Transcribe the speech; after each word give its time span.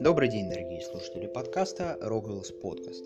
Добрый 0.00 0.28
день, 0.28 0.48
дорогие 0.48 0.80
слушатели 0.80 1.26
подкаста 1.26 1.98
Rogwell's 2.00 2.54
Podcast. 2.62 3.04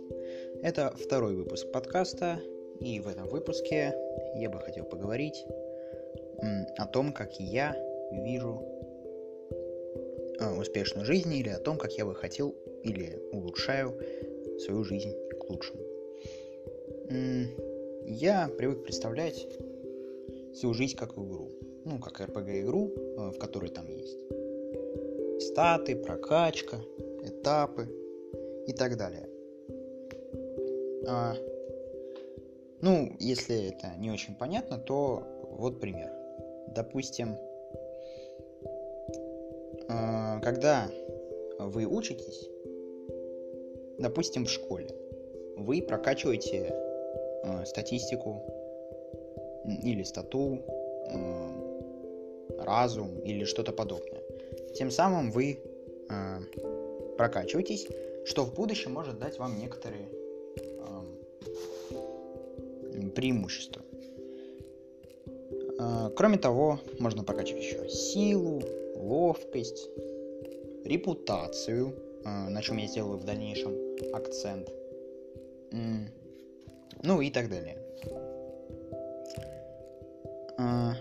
Это 0.62 0.94
второй 0.94 1.34
выпуск 1.34 1.73
подкаста, 1.73 2.39
и 2.80 3.00
в 3.00 3.08
этом 3.08 3.28
выпуске 3.28 3.94
я 4.37 4.50
бы 4.50 4.60
хотел 4.60 4.84
поговорить 4.84 5.47
о 6.76 6.86
том, 6.86 7.15
как 7.15 7.41
я 7.41 7.75
вижу 8.12 8.62
а, 10.39 10.55
успешную 10.59 11.07
жизнь, 11.07 11.33
или 11.33 11.48
о 11.48 11.59
том, 11.59 11.79
как 11.79 11.93
я 11.93 12.05
бы 12.05 12.15
хотел 12.15 12.55
или 12.83 13.19
улучшаю 13.33 13.98
свою 14.61 14.84
жизнь 14.84 15.15
к 15.41 15.48
лучшему. 15.48 15.80
Я 18.06 18.51
привык 18.59 18.83
представлять 18.83 19.47
свою 20.55 20.74
жизнь 20.74 20.97
как 20.97 21.12
игру. 21.12 21.48
Ну, 21.84 21.98
как 21.98 22.20
RPG-игру, 22.20 22.93
э, 22.95 23.30
в 23.30 23.38
которой 23.38 23.70
там 23.70 23.88
есть 23.88 24.22
статы, 25.52 25.97
прокачка, 25.97 26.79
этапы 27.23 27.87
и 28.66 28.73
так 28.73 28.97
далее. 28.97 29.29
А, 31.06 31.34
ну, 32.80 33.15
если 33.19 33.69
это 33.69 33.95
не 33.98 34.11
очень 34.11 34.34
понятно, 34.34 34.78
то 34.78 35.23
вот 35.51 35.78
пример. 35.78 36.11
Допустим, 36.69 37.37
а, 39.91 40.41
когда 40.41 40.88
вы 41.59 41.84
учитесь, 41.84 42.48
допустим, 43.98 44.47
в 44.47 44.50
школе, 44.50 44.89
вы 45.59 45.83
прокачиваете 45.83 46.70
а, 47.45 47.66
статистику 47.66 48.42
или 49.66 50.03
стату, 50.03 50.61
а, 51.11 52.64
разум 52.64 53.19
или 53.19 53.45
что-то 53.45 53.73
подобное. 53.73 54.22
Тем 54.75 54.91
самым 54.91 55.31
вы 55.31 55.59
э, 56.09 56.41
прокачиваетесь, 57.17 57.87
что 58.25 58.45
в 58.45 58.55
будущем 58.55 58.92
может 58.92 59.19
дать 59.19 59.39
вам 59.39 59.59
некоторые 59.59 60.09
э, 61.91 63.09
преимущества. 63.14 63.83
Э, 65.79 66.11
кроме 66.17 66.39
того, 66.39 66.81
можно 66.98 67.25
прокачивать 67.25 67.64
еще 67.64 67.89
силу, 67.89 68.62
ловкость, 68.97 69.89
репутацию, 70.84 71.95
э, 72.25 72.48
на 72.48 72.62
чем 72.62 72.79
я 72.79 72.86
сделаю 72.86 73.19
в 73.19 73.25
дальнейшем 73.25 73.73
акцент. 74.12 74.70
Ну 77.05 77.20
и 77.20 77.31
так 77.31 77.48
далее. 77.48 77.79
Э, 80.59 80.92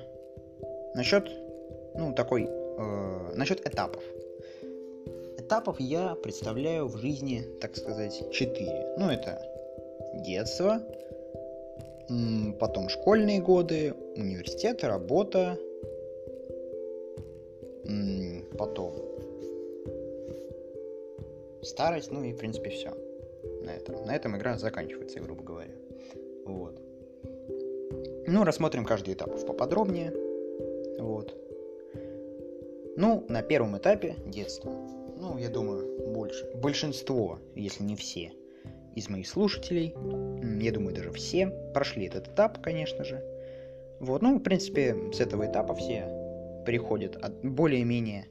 насчет, 0.96 1.30
ну, 1.96 2.14
такой 2.14 2.61
Э, 2.78 3.32
насчет 3.36 3.66
этапов. 3.66 4.04
Этапов 5.38 5.80
я 5.80 6.16
представляю 6.16 6.88
в 6.88 6.98
жизни, 6.98 7.44
так 7.60 7.76
сказать, 7.76 8.32
четыре. 8.32 8.94
Ну, 8.98 9.10
это 9.10 9.42
детство, 10.26 10.82
потом 12.60 12.90
школьные 12.90 13.42
годы, 13.42 13.94
университет, 14.16 14.84
работа, 14.84 15.58
потом 18.58 18.94
старость, 21.64 22.12
ну 22.12 22.24
и, 22.24 22.34
в 22.34 22.38
принципе, 22.38 22.70
все. 22.70 22.92
На 23.64 23.72
этом. 23.72 24.06
На 24.06 24.16
этом 24.16 24.38
игра 24.38 24.58
заканчивается, 24.58 25.20
грубо 25.20 25.44
говоря. 25.44 25.74
Вот. 26.46 26.80
Ну, 28.28 28.44
рассмотрим 28.44 28.86
каждый 28.86 29.14
этап 29.14 29.32
поподробнее. 29.46 30.14
Вот. 31.00 31.36
Ну, 33.02 33.26
на 33.30 33.42
первом 33.42 33.76
этапе 33.76 34.16
детства. 34.28 34.70
Ну, 34.70 35.36
я 35.40 35.50
думаю, 35.50 36.14
больше. 36.14 36.46
Большинство, 36.54 37.40
если 37.56 37.84
не 37.84 37.96
все, 37.96 38.32
из 38.96 39.10
моих 39.10 39.28
слушателей, 39.28 39.96
я 40.64 40.72
думаю, 40.72 40.94
даже 40.94 41.12
все, 41.12 41.48
прошли 41.74 42.06
этот 42.06 42.28
этап, 42.28 42.62
конечно 42.62 43.04
же. 43.04 43.26
Вот, 44.00 44.22
ну, 44.22 44.38
в 44.38 44.44
принципе, 44.44 44.96
с 45.14 45.20
этого 45.20 45.48
этапа 45.48 45.74
все 45.74 46.64
приходят 46.64 47.18
более-менее 47.42 48.28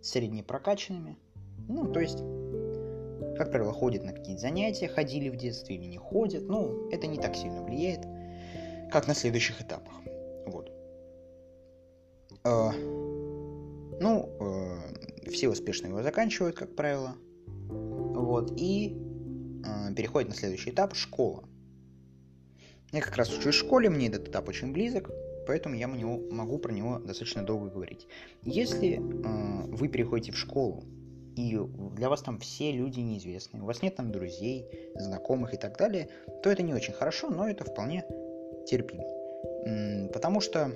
среднепрокачанными. 0.00 1.18
Ну, 1.68 1.92
то 1.92 2.00
есть, 2.00 2.20
как 3.36 3.50
правило, 3.50 3.74
ходят 3.74 4.04
на 4.04 4.14
какие-то 4.14 4.40
занятия, 4.40 4.88
ходили 4.88 5.28
в 5.28 5.36
детстве 5.36 5.76
или 5.76 5.84
не 5.84 5.98
ходят. 5.98 6.44
Ну, 6.48 6.88
это 6.88 7.06
не 7.06 7.18
так 7.18 7.36
сильно 7.36 7.62
влияет, 7.62 8.06
как 8.90 9.06
на 9.06 9.12
следующих 9.12 9.60
этапах. 9.60 9.92
Вот. 10.46 10.72
Ну, 14.00 14.30
э, 14.40 15.30
все 15.30 15.48
успешно 15.48 15.88
его 15.88 16.02
заканчивают, 16.02 16.56
как 16.56 16.74
правило. 16.74 17.16
Вот, 17.68 18.52
и 18.56 18.96
э, 19.64 19.94
переходят 19.94 20.28
на 20.28 20.34
следующий 20.34 20.70
этап– 20.70 20.94
школа. 20.94 21.44
Я 22.92 23.00
как 23.02 23.16
раз 23.16 23.36
учусь 23.36 23.54
в 23.54 23.58
школе, 23.58 23.90
мне 23.90 24.08
этот 24.08 24.28
этап 24.28 24.48
очень 24.48 24.72
близок, 24.72 25.10
поэтому 25.46 25.74
я 25.74 25.86
него, 25.86 26.20
могу 26.30 26.58
про 26.58 26.72
него 26.72 26.98
достаточно 26.98 27.44
долго 27.44 27.68
говорить. 27.68 28.06
Если 28.42 28.96
э, 28.96 29.66
вы 29.66 29.88
переходите 29.88 30.32
в 30.32 30.38
школу, 30.38 30.84
и 31.36 31.56
для 31.96 32.08
вас 32.08 32.22
там 32.22 32.40
все 32.40 32.72
люди 32.72 33.00
неизвестные, 33.00 33.62
у 33.62 33.66
вас 33.66 33.82
нет 33.82 33.94
там 33.94 34.10
друзей, 34.10 34.66
знакомых 34.96 35.54
и 35.54 35.56
так 35.56 35.78
далее, 35.78 36.08
то 36.42 36.50
это 36.50 36.62
не 36.62 36.74
очень 36.74 36.92
хорошо, 36.92 37.30
но 37.30 37.48
это 37.48 37.64
вполне 37.64 38.04
терпимо. 38.66 39.04
Потому 40.12 40.40
что 40.40 40.72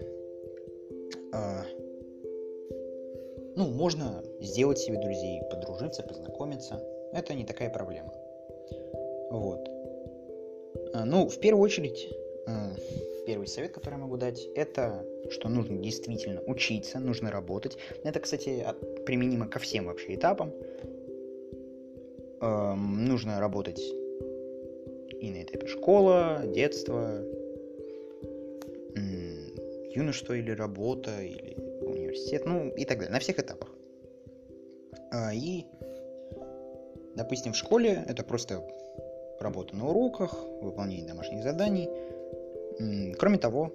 э, 1.33 1.63
ну, 3.57 3.69
можно 3.69 4.23
сделать 4.41 4.79
себе 4.79 4.99
друзей, 4.99 5.43
подружиться, 5.51 6.03
познакомиться. 6.03 6.81
Это 7.13 7.35
не 7.35 7.45
такая 7.45 7.71
проблема. 7.71 8.13
Вот. 9.31 9.69
А, 10.95 11.05
ну, 11.05 11.29
в 11.29 11.39
первую 11.39 11.63
очередь, 11.63 12.09
а, 12.47 12.73
первый 13.27 13.47
совет, 13.47 13.73
который 13.73 13.95
я 13.95 14.01
могу 14.01 14.17
дать, 14.17 14.47
это 14.55 15.05
что 15.31 15.49
нужно 15.49 15.77
действительно 15.79 16.43
учиться, 16.47 16.99
нужно 16.99 17.31
работать. 17.31 17.77
Это, 18.05 18.21
кстати, 18.21 18.67
применимо 19.07 19.49
ко 19.49 19.59
всем 19.59 19.87
вообще 19.87 20.15
этапам. 20.15 20.53
Нужно 22.41 23.39
работать 23.39 23.81
и 25.23 25.31
на 25.31 25.45
этапе 25.45 25.69
школа, 25.69 26.43
детство, 26.45 27.23
юношество 29.95 30.35
или 30.35 30.51
работа, 30.51 31.23
или 31.23 31.57
университет, 32.13 32.45
ну 32.47 32.69
и 32.69 32.85
так 32.85 32.99
далее, 32.99 33.13
на 33.13 33.19
всех 33.19 33.39
этапах. 33.39 33.71
А, 35.11 35.33
и, 35.35 35.65
допустим, 37.17 37.53
в 37.53 37.57
школе 37.57 38.05
это 38.07 38.23
просто 38.23 38.63
работа 39.41 39.75
на 39.77 39.89
уроках, 39.89 40.35
выполнение 40.61 41.07
домашних 41.07 41.43
заданий. 41.43 41.89
Кроме 43.19 43.39
того, 43.39 43.73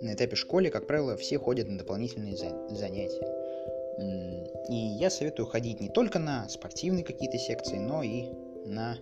на 0.00 0.14
этапе 0.14 0.36
школы, 0.36 0.70
как 0.70 0.86
правило, 0.86 1.16
все 1.16 1.38
ходят 1.38 1.68
на 1.68 1.78
дополнительные 1.78 2.36
занятия. 2.36 3.26
И 4.68 4.74
я 4.74 5.10
советую 5.10 5.46
ходить 5.46 5.80
не 5.80 5.88
только 5.88 6.18
на 6.18 6.48
спортивные 6.48 7.04
какие-то 7.04 7.36
секции, 7.36 7.76
но 7.76 8.02
и 8.02 8.30
на 8.64 8.96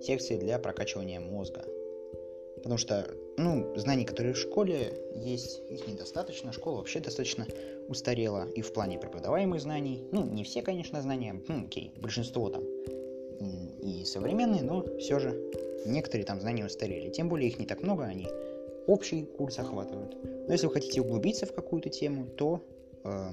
секции 0.00 0.36
для 0.36 0.58
прокачивания 0.58 1.20
мозга. 1.20 1.64
Потому 2.62 2.76
что, 2.76 3.06
ну, 3.36 3.72
знаний, 3.76 4.04
которые 4.04 4.34
в 4.34 4.38
школе 4.38 4.92
есть, 5.14 5.62
их 5.70 5.86
недостаточно. 5.86 6.52
Школа 6.52 6.78
вообще 6.78 7.00
достаточно 7.00 7.46
устарела 7.88 8.46
и 8.54 8.62
в 8.62 8.72
плане 8.72 8.98
преподаваемых 8.98 9.60
знаний. 9.60 10.04
Ну, 10.12 10.24
не 10.24 10.44
все, 10.44 10.62
конечно, 10.62 11.00
знания, 11.02 11.40
ну, 11.48 11.64
окей, 11.64 11.92
большинство 11.96 12.48
там 12.50 12.62
и 13.82 14.04
современные, 14.04 14.62
но 14.62 14.84
все 14.98 15.18
же 15.18 15.50
некоторые 15.86 16.26
там 16.26 16.40
знания 16.40 16.64
устарели. 16.64 17.10
Тем 17.10 17.28
более 17.28 17.48
их 17.48 17.58
не 17.58 17.66
так 17.66 17.82
много, 17.82 18.04
они 18.04 18.28
общий 18.86 19.24
курс 19.24 19.58
охватывают. 19.58 20.16
Но 20.22 20.52
если 20.52 20.66
вы 20.66 20.72
хотите 20.72 21.00
углубиться 21.00 21.46
в 21.46 21.54
какую-то 21.54 21.88
тему, 21.88 22.26
то 22.26 22.60
э, 23.04 23.30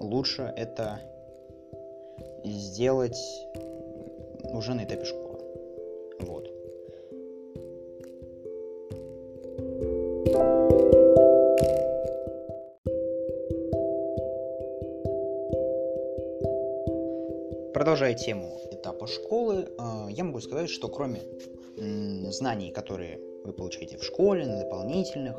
лучше 0.00 0.52
это 0.56 1.00
сделать 2.44 3.18
уже 4.52 4.74
на 4.74 4.84
этапе 4.84 5.04
школы. 5.04 5.25
Продолжая 17.76 18.14
тему 18.14 18.58
этапа 18.70 19.06
школы, 19.06 19.68
э, 19.68 20.06
я 20.08 20.24
могу 20.24 20.40
сказать, 20.40 20.70
что 20.70 20.88
кроме 20.88 21.20
знаний, 22.30 22.70
которые 22.70 23.20
вы 23.44 23.52
получаете 23.52 23.98
в 23.98 24.02
школе, 24.02 24.46
на 24.46 24.60
дополнительных, 24.60 25.36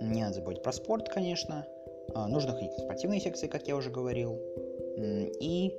не 0.00 0.22
надо 0.22 0.36
забывать 0.36 0.62
про 0.62 0.72
спорт, 0.72 1.10
конечно, 1.10 1.66
э, 2.14 2.26
нужно 2.28 2.52
ходить 2.52 2.70
на 2.78 2.84
спортивные 2.84 3.20
секции, 3.20 3.46
как 3.46 3.68
я 3.68 3.76
уже 3.76 3.90
говорил, 3.90 4.40
и 4.96 5.76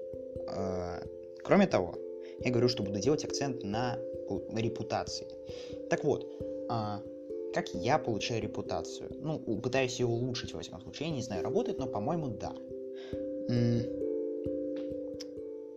э, 0.56 1.04
кроме 1.44 1.66
того, 1.66 1.96
я 2.42 2.52
говорю, 2.52 2.70
что 2.70 2.84
буду 2.84 3.00
делать 3.00 3.26
акцент 3.26 3.64
на 3.64 3.98
репутации. 4.54 5.26
Так 5.90 6.04
вот, 6.04 6.28
как 7.56 7.70
я 7.74 7.98
получаю 7.98 8.40
репутацию? 8.40 9.10
Ну, 9.20 9.40
пытаюсь 9.40 10.00
ее 10.00 10.06
улучшить, 10.06 10.54
во 10.54 10.62
всяком 10.62 10.82
случае. 10.82 11.10
Я 11.10 11.16
не 11.16 11.24
знаю, 11.24 11.44
работает, 11.44 11.80
но, 11.80 11.88
по-моему, 11.88 12.28
да. 12.28 12.54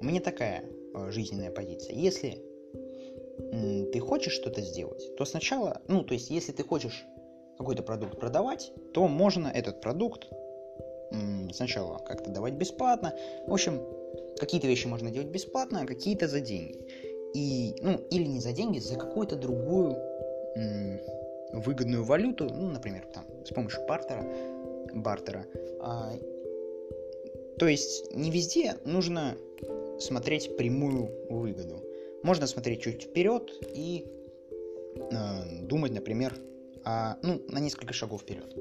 Меня 0.04 0.20
такая 0.20 0.64
э, 0.94 1.10
жизненная 1.10 1.50
позиция. 1.50 1.94
Если 1.94 2.42
ты 3.92 4.00
хочешь 4.00 4.32
что-то 4.32 4.60
сделать, 4.60 5.16
то 5.16 5.24
сначала, 5.24 5.80
ну, 5.88 6.02
то 6.02 6.14
есть, 6.14 6.30
если 6.30 6.52
ты 6.52 6.62
хочешь 6.62 7.04
какой-то 7.58 7.82
продукт 7.82 8.18
продавать, 8.18 8.72
то 8.92 9.06
можно 9.08 9.48
этот 9.48 9.80
продукт 9.80 10.28
сначала 11.52 11.98
как-то 11.98 12.30
давать 12.30 12.54
бесплатно. 12.54 13.14
В 13.46 13.52
общем, 13.52 13.80
какие-то 14.38 14.66
вещи 14.66 14.86
можно 14.86 15.10
делать 15.10 15.28
бесплатно, 15.28 15.82
а 15.82 15.86
какие-то 15.86 16.26
за 16.26 16.40
деньги. 16.40 16.84
И, 17.34 17.76
ну, 17.80 18.00
или 18.10 18.24
не 18.24 18.40
за 18.40 18.52
деньги, 18.52 18.78
за 18.78 18.96
какую-то 18.96 19.36
другую 19.36 19.96
выгодную 21.52 22.04
валюту, 22.04 22.48
ну, 22.52 22.70
например, 22.70 23.06
там, 23.12 23.24
с 23.44 23.50
помощью 23.50 23.86
бартера, 23.86 24.24
бартера. 24.92 25.46
А, 25.80 26.12
то 27.58 27.68
есть 27.68 28.14
не 28.14 28.30
везде 28.30 28.76
нужно 28.84 29.36
смотреть 29.99 30.56
прямую 30.56 31.11
выгоду. 31.31 31.82
Можно 32.23 32.46
смотреть 32.46 32.82
чуть 32.82 33.02
вперед 33.05 33.52
и 33.75 34.06
э, 34.96 35.61
думать, 35.62 35.93
например, 35.93 36.35
о, 36.85 37.17
ну, 37.23 37.43
на 37.49 37.58
несколько 37.58 37.93
шагов 37.93 38.23
вперед. 38.23 38.55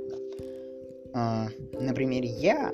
Э, 1.13 1.47
например, 1.73 2.23
я, 2.23 2.71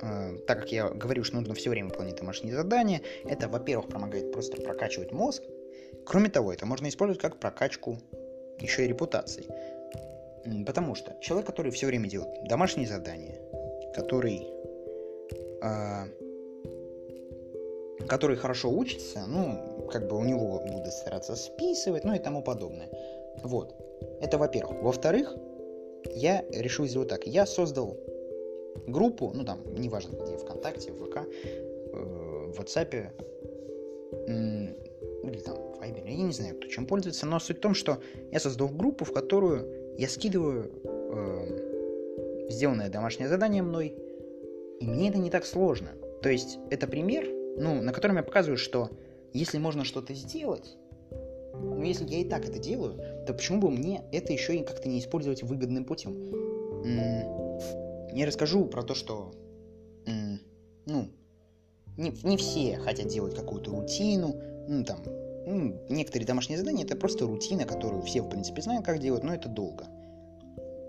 э, 0.00 0.38
так 0.46 0.60
как 0.60 0.72
я 0.72 0.88
говорю, 0.88 1.24
что 1.24 1.36
нужно 1.36 1.54
все 1.54 1.70
время 1.70 1.88
выполнять 1.88 2.16
домашние 2.16 2.54
задания, 2.54 3.02
это, 3.24 3.48
во-первых, 3.48 3.88
помогает 3.88 4.32
просто 4.32 4.60
прокачивать 4.60 5.12
мозг. 5.12 5.42
Кроме 6.04 6.30
того, 6.30 6.52
это 6.52 6.66
можно 6.66 6.88
использовать 6.88 7.20
как 7.20 7.38
прокачку 7.38 7.98
еще 8.60 8.84
и 8.84 8.88
репутации. 8.88 9.44
Потому 10.64 10.94
что 10.94 11.16
человек, 11.20 11.46
который 11.46 11.72
все 11.72 11.86
время 11.86 12.08
делает 12.08 12.44
домашние 12.44 12.86
задания, 12.86 13.40
который 13.94 14.46
а, 15.60 16.06
который 18.08 18.36
хорошо 18.36 18.70
учится, 18.70 19.24
ну, 19.26 19.88
как 19.92 20.08
бы 20.08 20.16
у 20.16 20.24
него 20.24 20.60
будут 20.60 20.92
стараться 20.92 21.36
списывать, 21.36 22.04
ну 22.04 22.14
и 22.14 22.18
тому 22.18 22.42
подобное. 22.42 22.88
Вот. 23.42 23.74
Это 24.20 24.38
во-первых. 24.38 24.82
Во-вторых, 24.82 25.34
я 26.14 26.44
решил 26.50 26.86
сделать 26.86 27.08
так. 27.08 27.26
Я 27.26 27.46
создал 27.46 27.96
группу, 28.86 29.32
ну 29.34 29.44
там, 29.44 29.60
неважно 29.74 30.16
где, 30.16 30.36
ВКонтакте, 30.36 30.92
ВК, 30.92 31.18
э, 31.18 32.52
в 32.52 32.60
WhatsApp, 32.60 33.10
или 34.26 35.38
там 35.40 35.56
в 35.56 35.80
Viber, 35.80 36.08
я 36.08 36.16
не 36.16 36.32
знаю, 36.32 36.56
кто 36.56 36.68
чем 36.68 36.86
пользуется, 36.86 37.26
но 37.26 37.38
суть 37.38 37.58
в 37.58 37.60
том, 37.60 37.74
что 37.74 37.98
я 38.30 38.40
создал 38.40 38.68
группу, 38.68 39.04
в 39.04 39.12
которую 39.12 39.96
я 39.98 40.08
скидываю 40.08 40.70
э, 40.84 42.48
сделанное 42.50 42.88
домашнее 42.88 43.28
задание 43.28 43.62
мной, 43.62 43.94
и 44.80 44.86
мне 44.86 45.08
это 45.08 45.18
не 45.18 45.30
так 45.30 45.46
сложно. 45.46 45.88
То 46.22 46.28
есть 46.28 46.58
это 46.70 46.86
пример, 46.86 47.26
ну, 47.58 47.82
на 47.82 47.92
котором 47.92 48.16
я 48.16 48.22
показываю, 48.22 48.58
что 48.58 48.90
если 49.32 49.58
можно 49.58 49.84
что-то 49.84 50.14
сделать, 50.14 50.76
ну, 51.54 51.82
если 51.82 52.06
я 52.06 52.18
и 52.18 52.24
так 52.24 52.48
это 52.48 52.58
делаю, 52.58 53.24
то 53.26 53.32
почему 53.32 53.60
бы 53.60 53.70
мне 53.70 54.04
это 54.12 54.32
еще 54.32 54.56
и 54.56 54.64
как-то 54.64 54.88
не 54.88 54.98
использовать 55.00 55.42
выгодным 55.42 55.84
путем? 55.84 56.14
Я 58.12 58.26
расскажу 58.26 58.66
про 58.66 58.82
то, 58.82 58.94
что, 58.94 59.32
ну, 60.86 61.08
не, 61.96 62.12
не 62.22 62.36
все 62.36 62.78
хотят 62.78 63.08
делать 63.08 63.34
какую-то 63.34 63.70
рутину, 63.70 64.34
ну, 64.68 64.84
там, 64.84 65.02
ну, 65.46 65.86
некоторые 65.88 66.26
домашние 66.26 66.58
задания 66.58 66.84
это 66.84 66.96
просто 66.96 67.26
рутина, 67.26 67.64
которую 67.64 68.02
все, 68.02 68.22
в 68.22 68.28
принципе, 68.28 68.62
знают, 68.62 68.84
как 68.84 68.98
делать, 68.98 69.22
но 69.22 69.34
это 69.34 69.48
долго. 69.48 69.86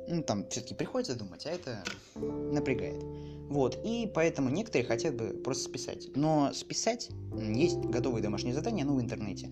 Ну, 0.09 0.23
там 0.23 0.47
все-таки 0.49 0.73
приходится 0.73 1.17
думать, 1.17 1.45
а 1.45 1.51
это 1.51 1.83
напрягает. 2.15 3.03
Вот, 3.49 3.79
и 3.83 4.11
поэтому 4.13 4.49
некоторые 4.49 4.85
хотят 4.85 5.15
бы 5.15 5.29
просто 5.29 5.63
списать. 5.63 6.09
Но 6.15 6.51
списать 6.53 7.09
есть 7.33 7.77
готовые 7.77 8.21
домашние 8.21 8.53
задания, 8.53 8.83
ну, 8.83 8.95
в 8.95 9.01
интернете. 9.01 9.51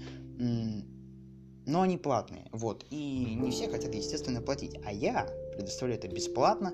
Но 1.68 1.82
они 1.82 1.98
платные, 1.98 2.48
вот. 2.52 2.86
И 2.92 3.36
не 3.40 3.52
все 3.52 3.68
хотят, 3.70 3.96
естественно, 3.96 4.42
платить. 4.42 4.78
А 4.86 4.92
я 4.92 5.28
предоставляю 5.56 6.00
это 6.00 6.08
бесплатно. 6.08 6.74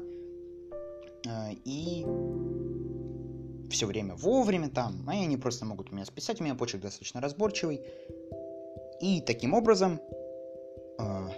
Э, 1.25 1.53
и 1.63 2.05
все 3.69 3.85
время 3.85 4.15
вовремя 4.15 4.69
там, 4.69 5.05
а 5.07 5.11
они 5.11 5.37
просто 5.37 5.65
могут 5.65 5.91
у 5.91 5.95
меня 5.95 6.05
списать, 6.05 6.41
у 6.41 6.43
меня 6.43 6.55
почерк 6.55 6.81
достаточно 6.81 7.21
разборчивый. 7.21 7.81
И 8.99 9.21
таким 9.21 9.53
образом, 9.53 9.99
э, 10.99 11.29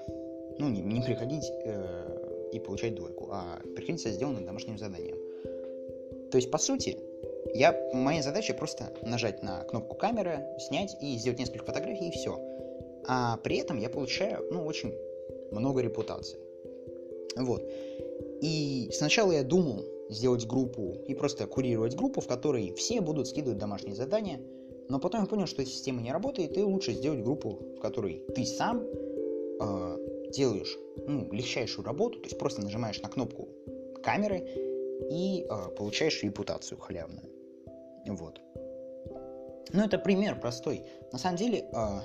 ну, 0.57 0.69
не, 0.69 0.81
не 0.81 1.01
приходить 1.01 1.45
э, 1.65 2.49
и 2.53 2.59
получать 2.59 2.95
двойку, 2.95 3.29
а 3.31 3.59
приходить 3.75 4.01
со 4.01 4.09
сделанным 4.09 4.45
домашним 4.45 4.77
заданием. 4.77 5.22
То 6.33 6.37
есть, 6.37 6.49
по 6.49 6.57
сути, 6.57 6.97
я, 7.53 7.79
моя 7.93 8.23
задача 8.23 8.55
просто 8.55 8.91
нажать 9.03 9.43
на 9.43 9.63
кнопку 9.65 9.95
камеры, 9.95 10.39
снять 10.57 10.97
и 10.99 11.15
сделать 11.17 11.37
несколько 11.37 11.63
фотографий, 11.63 12.07
и 12.07 12.11
все. 12.11 12.39
А 13.07 13.37
при 13.37 13.57
этом 13.57 13.77
я 13.77 13.87
получаю, 13.87 14.43
ну, 14.51 14.65
очень 14.65 14.95
много 15.51 15.81
репутации. 15.81 16.39
Вот. 17.35 17.71
И 18.41 18.89
сначала 18.93 19.31
я 19.31 19.43
думал 19.43 19.85
сделать 20.09 20.47
группу 20.47 21.03
и 21.07 21.13
просто 21.13 21.45
курировать 21.45 21.95
группу, 21.95 22.19
в 22.19 22.25
которой 22.25 22.73
все 22.73 22.99
будут 22.99 23.27
скидывать 23.27 23.59
домашние 23.59 23.93
задания, 23.93 24.41
но 24.89 24.99
потом 24.99 25.21
я 25.21 25.27
понял, 25.27 25.45
что 25.45 25.61
эта 25.61 25.69
система 25.69 26.01
не 26.01 26.11
работает, 26.11 26.57
и 26.57 26.63
лучше 26.63 26.93
сделать 26.93 27.21
группу, 27.21 27.59
в 27.77 27.79
которой 27.79 28.23
ты 28.33 28.43
сам 28.43 28.81
э, 28.81 30.29
делаешь 30.31 30.79
ну, 31.05 31.31
легчайшую 31.31 31.85
работу, 31.85 32.17
то 32.17 32.25
есть 32.25 32.39
просто 32.39 32.63
нажимаешь 32.63 32.99
на 33.03 33.09
кнопку 33.09 33.49
камеры, 34.01 34.72
и 35.09 35.45
э, 35.49 35.69
получаешь 35.75 36.23
репутацию 36.23 36.79
халявную. 36.79 37.29
Вот. 38.07 38.41
Ну, 39.73 39.85
это 39.85 39.97
пример 39.97 40.39
простой. 40.39 40.85
На 41.11 41.19
самом 41.19 41.37
деле, 41.37 41.59
э, 41.59 41.99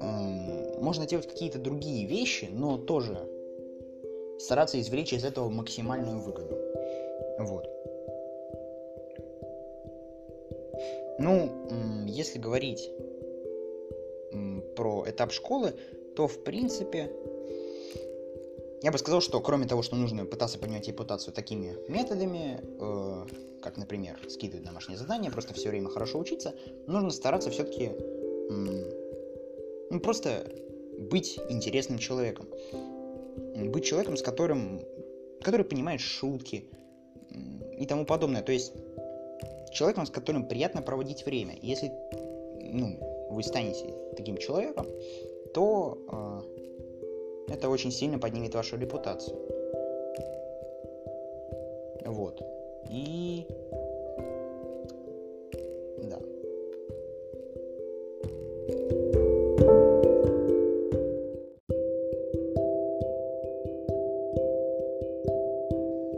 э, 0.00 0.80
можно 0.80 1.06
делать 1.06 1.28
какие-то 1.28 1.58
другие 1.58 2.06
вещи, 2.06 2.48
но 2.50 2.78
тоже 2.78 3.18
стараться 4.38 4.80
извлечь 4.80 5.12
из 5.12 5.24
этого 5.24 5.48
максимальную 5.48 6.20
выгоду. 6.20 6.56
Вот. 7.38 7.66
Ну, 11.18 11.50
если 12.06 12.38
говорить 12.38 12.90
про 14.74 15.04
этап 15.06 15.32
школы, 15.32 15.74
то 16.16 16.26
в 16.26 16.42
принципе 16.42 17.10
я 18.82 18.90
бы 18.90 18.98
сказал, 18.98 19.20
что 19.20 19.40
кроме 19.40 19.66
того, 19.66 19.82
что 19.82 19.96
нужно 19.96 20.24
пытаться 20.24 20.58
поднять 20.58 20.88
репутацию 20.88 21.34
такими 21.34 21.76
методами, 21.88 22.60
э, 22.62 23.26
как, 23.62 23.76
например, 23.76 24.18
скидывать 24.28 24.64
домашние 24.64 24.98
задания, 24.98 25.30
просто 25.30 25.54
все 25.54 25.68
время 25.68 25.88
хорошо 25.88 26.18
учиться, 26.18 26.54
нужно 26.86 27.10
стараться 27.10 27.50
все-таки 27.50 27.92
э, 27.92 29.00
ну, 29.90 30.00
просто 30.00 30.50
быть 31.10 31.38
интересным 31.48 31.98
человеком. 31.98 32.46
Быть 33.56 33.84
человеком, 33.84 34.16
с 34.16 34.22
которым, 34.22 34.80
который 35.42 35.64
понимает 35.64 36.00
шутки 36.00 36.64
и 37.78 37.86
тому 37.86 38.06
подобное. 38.06 38.42
То 38.42 38.52
есть 38.52 38.72
человеком, 39.72 40.06
с 40.06 40.10
которым 40.10 40.46
приятно 40.46 40.82
проводить 40.82 41.26
время. 41.26 41.56
Если 41.60 41.92
ну, 42.62 43.28
вы 43.30 43.42
станете 43.42 43.94
таким 44.16 44.36
человеком, 44.36 44.86
то 45.54 46.44
э, 46.46 46.59
это 47.50 47.68
очень 47.68 47.90
сильно 47.90 48.18
поднимет 48.18 48.54
вашу 48.54 48.76
репутацию. 48.76 49.36
Вот. 52.04 52.40
И... 52.88 53.46
Да. 56.02 56.18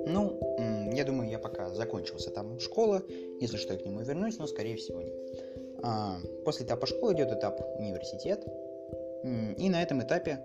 Ну, 0.06 0.38
я 0.92 1.04
думаю, 1.04 1.30
я 1.30 1.38
пока 1.38 1.70
закончил 1.70 2.18
с 2.18 2.28
этапом 2.28 2.60
школы. 2.60 3.02
Если 3.40 3.56
что, 3.56 3.72
я 3.72 3.78
к 3.78 3.84
нему 3.84 4.00
вернусь, 4.02 4.38
но 4.38 4.46
скорее 4.46 4.76
всего 4.76 5.00
нет. 5.00 5.14
А, 5.82 6.18
после 6.44 6.64
этапа 6.64 6.86
школы 6.86 7.14
идет 7.14 7.32
этап 7.32 7.60
университет. 7.78 8.46
И 9.56 9.68
на 9.68 9.82
этом 9.82 10.02
этапе 10.02 10.44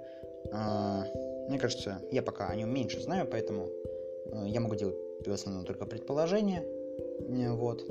мне 0.51 1.59
кажется, 1.59 2.01
я 2.11 2.21
пока 2.21 2.49
о 2.49 2.55
нем 2.55 2.73
меньше 2.73 3.01
знаю, 3.01 3.27
поэтому 3.29 3.69
э, 4.25 4.45
я 4.47 4.59
могу 4.59 4.75
делать 4.75 4.95
в 5.25 5.31
основном 5.31 5.65
только 5.65 5.85
предположения. 5.85 6.61
Э, 6.61 7.51
вот. 7.53 7.83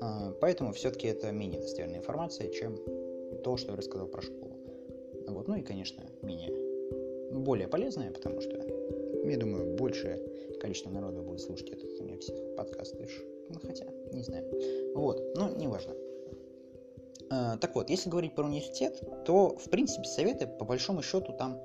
А, 0.00 0.32
поэтому 0.40 0.72
все-таки 0.72 1.08
это 1.08 1.32
менее 1.32 1.60
достоверная 1.60 1.98
информация, 1.98 2.50
чем 2.50 2.78
то, 3.42 3.56
что 3.56 3.72
я 3.72 3.76
рассказал 3.76 4.06
про 4.06 4.22
школу. 4.22 4.52
Вот. 5.28 5.48
Ну 5.48 5.56
и, 5.56 5.62
конечно, 5.62 6.02
менее 6.22 6.50
более 7.32 7.68
полезная, 7.68 8.10
потому 8.10 8.40
что, 8.40 8.56
я 9.24 9.36
думаю, 9.36 9.76
большее 9.76 10.20
количество 10.60 10.90
народа 10.90 11.22
будет 11.22 11.40
слушать 11.40 11.70
этот 11.70 11.98
у 12.00 12.04
меня 12.04 12.18
всех 12.18 12.36
подкастов. 12.56 13.10
Ну, 13.48 13.58
хотя, 13.62 13.86
не 14.12 14.22
знаю. 14.22 14.44
Вот, 14.94 15.20
ну, 15.36 15.54
неважно. 15.56 15.92
Э, 15.92 16.13
так 17.28 17.74
вот, 17.74 17.90
если 17.90 18.10
говорить 18.10 18.34
про 18.34 18.44
университет, 18.44 19.00
то, 19.24 19.56
в 19.56 19.70
принципе, 19.70 20.04
советы, 20.04 20.46
по 20.46 20.64
большому 20.64 21.02
счету, 21.02 21.32
там 21.32 21.60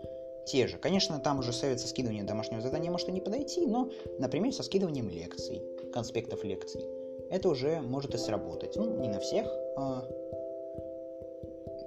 те 0.46 0.68
же. 0.68 0.78
Конечно, 0.78 1.20
там 1.20 1.40
уже 1.40 1.54
совет 1.54 1.80
со 1.80 1.88
скидыванием 1.88 2.26
домашнего 2.26 2.62
задания 2.62 2.90
может 2.90 3.10
и 3.10 3.12
не 3.12 3.22
подойти, 3.22 3.66
но, 3.66 3.90
например, 4.18 4.54
со 4.54 4.64
скидыванием 4.64 5.10
лекций, 5.10 5.62
конспектов 5.94 6.44
лекций. 6.44 6.84
это 7.30 7.50
уже 7.50 7.82
может 7.82 8.16
и 8.16 8.18
сработать. 8.18 8.76
Ну, 8.76 9.00
не 9.00 9.10
на 9.10 9.20
всех 9.20 9.46
э, 9.46 10.02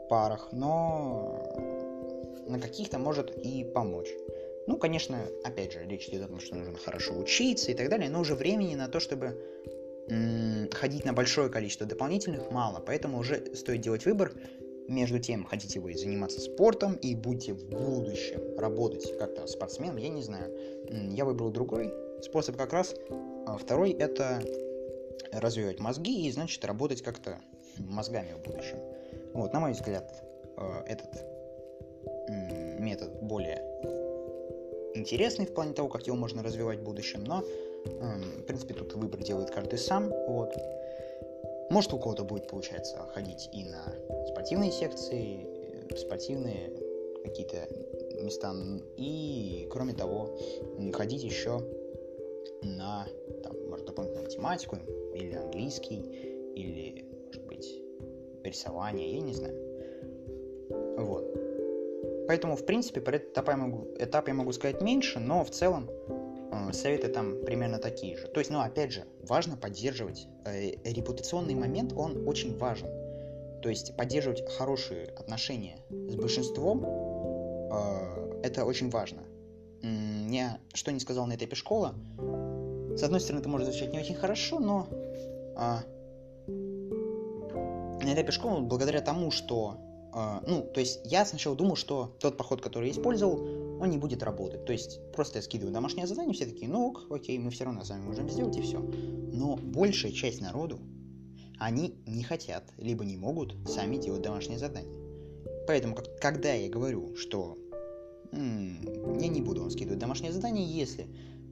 парах, 0.09 0.49
но 0.53 1.43
на 2.47 2.61
каких-то 2.61 2.99
может 2.99 3.37
и 3.37 3.65
помочь. 3.65 4.11
Ну, 4.67 4.77
конечно, 4.77 5.19
опять 5.43 5.73
же, 5.73 5.85
речь 5.89 6.09
идет 6.09 6.23
о 6.23 6.29
том, 6.29 6.39
что 6.39 6.55
нужно 6.55 6.79
хорошо 6.79 7.15
учиться 7.15 7.73
и 7.73 7.75
так 7.75 7.89
далее, 7.89 8.09
но 8.09 8.21
уже 8.21 8.37
времени 8.37 8.77
на 8.77 8.89
то, 8.89 9.01
чтобы 9.01 9.37
ходить 10.73 11.05
на 11.05 11.13
большое 11.13 11.49
количество 11.49 11.87
дополнительных, 11.87 12.51
мало. 12.51 12.83
Поэтому 12.85 13.19
уже 13.19 13.55
стоит 13.55 13.81
делать 13.81 14.05
выбор 14.05 14.33
между 14.89 15.19
тем, 15.19 15.45
хотите 15.45 15.81
вы 15.81 15.97
заниматься 15.97 16.41
спортом 16.41 16.95
и 16.95 17.15
будете 17.15 17.55
в 17.55 17.65
будущем 17.67 18.59
работать 18.59 19.17
как-то 19.19 19.47
спортсменом, 19.47 19.97
я 19.97 20.09
не 20.09 20.23
знаю. 20.23 20.55
Я 21.11 21.25
выбрал 21.25 21.51
другой 21.51 21.93
способ 22.23 22.57
как 22.57 22.73
раз. 22.73 22.95
А 23.47 23.57
второй 23.57 23.93
это 23.93 24.43
развивать 25.33 25.81
мозги 25.81 26.27
и, 26.27 26.33
значит, 26.33 26.65
работать 26.65 27.03
как-то 27.03 27.39
мозгами 27.79 28.35
в 28.35 28.43
будущем. 28.49 28.79
Вот, 29.33 29.53
на 29.53 29.61
мой 29.61 29.73
взгляд, 29.73 30.23
э, 30.57 30.83
этот 30.87 31.25
метод 32.79 33.23
более 33.23 33.63
интересный 34.95 35.47
в 35.47 35.55
плане 35.55 35.73
того, 35.73 35.89
как 35.89 36.07
его 36.07 36.17
можно 36.17 36.43
развивать 36.43 36.81
в 36.81 36.83
будущем, 36.83 37.25
но, 37.25 37.43
в 37.85 38.43
принципе, 38.47 38.75
тут 38.75 38.95
выбор 38.95 39.21
делает 39.23 39.51
каждый 39.51 39.79
сам, 39.79 40.09
вот. 40.29 40.55
Может, 41.71 41.93
у 41.95 41.99
кого-то 41.99 42.25
будет 42.25 42.49
получаться 42.49 42.99
ходить 43.15 43.49
и 43.53 43.65
на 43.65 44.27
спортивные 44.29 44.71
секции, 44.71 45.47
э, 45.91 45.97
спортивные 45.97 46.71
какие-то 47.25 47.67
места, 48.23 48.55
и, 48.97 49.67
кроме 49.71 49.95
того, 49.95 50.39
ходить 50.93 51.25
еще 51.25 51.63
на, 52.63 53.07
там, 53.43 53.69
может, 53.69 53.87
дополнительную 53.87 54.27
математику, 54.27 54.77
или 55.15 55.35
английский, 55.35 56.01
или, 56.55 57.07
может 57.27 57.47
быть, 57.47 57.83
рисование, 58.45 59.15
я 59.15 59.21
не 59.21 59.35
знаю. 59.35 59.57
Вот. 60.99 61.25
Поэтому, 62.27 62.57
в 62.57 62.65
принципе, 62.65 63.01
про 63.01 63.17
этот 63.17 63.31
этап 63.31 63.49
я 63.49 63.57
могу, 63.57 63.89
этап 63.99 64.29
я 64.29 64.35
могу 64.35 64.53
сказать 64.53 64.81
меньше, 64.83 65.19
но 65.19 65.45
в 65.45 65.51
целом 65.51 65.89
советы 66.73 67.09
там 67.09 67.45
примерно 67.45 67.79
такие 67.79 68.17
же. 68.17 68.29
То 68.29 68.41
есть, 68.41 68.51
ну, 68.51 68.61
опять 68.61 68.93
же, 68.93 69.05
важно 69.23 69.57
поддерживать 69.57 70.27
э, 70.45 70.73
репутационный 70.85 71.55
момент, 71.55 71.93
он 71.95 72.27
очень 72.29 72.57
важен. 72.59 72.89
То 73.63 73.69
есть 73.69 73.97
поддерживать 73.97 74.43
хорошие 74.51 75.07
отношения 75.07 75.79
с 75.91 76.17
большинством, 76.17 76.85
э, 76.85 78.41
это 78.43 78.65
очень 78.65 78.91
важно. 78.91 79.23
Я 79.83 80.59
что 80.73 80.93
не 80.93 81.01
сказал 81.01 81.27
на 81.27 81.35
этапе 81.35 81.57
школы, 81.57 81.91
с 82.97 83.03
одной 83.03 83.21
стороны, 83.21 83.41
это 83.41 83.49
может 83.49 83.69
звучать 83.69 83.93
не 83.93 83.99
очень 83.99 84.15
хорошо, 84.15 84.59
но 84.59 84.87
э, 84.91 85.79
на 88.05 88.15
этапе 88.15 88.31
школы, 88.33 88.63
благодаря 88.63 89.01
тому, 89.01 89.31
что 89.31 89.77
э, 90.15 90.41
ну, 90.47 90.63
то 90.63 90.81
есть 90.81 91.01
я 91.05 91.25
сначала 91.25 91.57
думал, 91.57 91.77
что 91.77 92.15
тот 92.21 92.37
поход, 92.37 92.61
который 92.61 92.89
я 92.89 92.93
использовал, 92.93 93.41
он 93.83 93.91
не 93.91 93.99
будет 93.99 94.23
работать. 94.23 94.65
То 94.65 94.73
есть 94.73 95.01
просто 95.13 95.39
я 95.39 95.43
скидываю 95.43 95.75
домашнее 95.75 96.07
задание, 96.07 96.33
все 96.35 96.47
такие, 96.47 96.71
ну 96.71 96.87
ок, 96.87 97.07
окей, 97.11 97.37
мы 97.39 97.51
все 97.51 97.65
равно 97.65 97.83
сами 97.85 98.03
можем 98.03 98.31
сделать 98.31 98.57
и 98.57 98.61
все. 98.61 98.79
Но 98.79 99.57
большая 99.57 100.13
часть 100.13 100.41
народу, 100.41 100.79
они 101.59 101.97
не 102.07 102.23
хотят, 102.23 102.63
либо 102.79 103.05
не 103.05 103.17
могут 103.17 103.57
сами 103.69 103.97
делать 103.97 104.23
домашнее 104.23 104.59
задание. 104.59 105.01
Поэтому, 105.67 105.97
как, 105.97 106.17
когда 106.21 106.53
я 106.53 106.71
говорю, 106.71 107.17
что 107.17 107.59
м-м, 108.31 109.19
я 109.19 109.27
не 109.27 109.43
буду 109.43 109.63
вам 109.63 109.71
скидывать 109.71 109.99
домашнее 109.99 110.33
задание, 110.33 110.65
если 110.65 111.09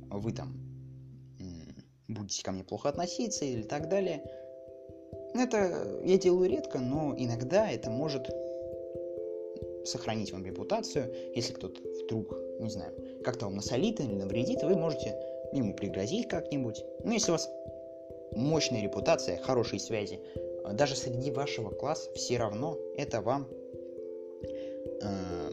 вы 0.09 0.31
там 0.31 0.57
м- 1.41 1.75
будете 2.07 2.45
ко 2.45 2.53
мне 2.53 2.63
плохо 2.63 2.89
относиться 2.89 3.45
или 3.45 3.63
так 3.63 3.89
далее, 3.89 4.23
это 5.35 6.01
я 6.05 6.17
делаю 6.17 6.49
редко, 6.49 6.79
но 6.79 7.13
иногда 7.19 7.69
это 7.69 7.91
может 7.91 8.31
сохранить 9.85 10.33
вам 10.33 10.45
репутацию. 10.45 11.13
Если 11.35 11.53
кто-то 11.53 11.81
вдруг, 12.05 12.35
не 12.61 12.71
знаю, 12.71 12.93
как-то 13.25 13.47
вам 13.47 13.57
насолит 13.57 14.01
или 14.01 14.13
навредит, 14.13 14.63
вы 14.63 14.77
можете 14.77 15.17
ему 15.53 15.75
пригрозить 15.75 16.29
как-нибудь. 16.29 16.85
Но 17.05 17.13
если 17.13 17.31
у 17.31 17.35
вас 17.35 17.49
мощная 18.33 18.83
репутация, 18.83 19.39
хорошие 19.39 19.81
связи, 19.81 20.21
э, 20.65 20.73
даже 20.73 20.97
среди 20.97 21.31
вашего 21.31 21.71
класса 21.71 22.11
все 22.15 22.39
равно 22.39 22.79
это 22.97 23.21
вам 23.21 23.49
э, 25.03 25.51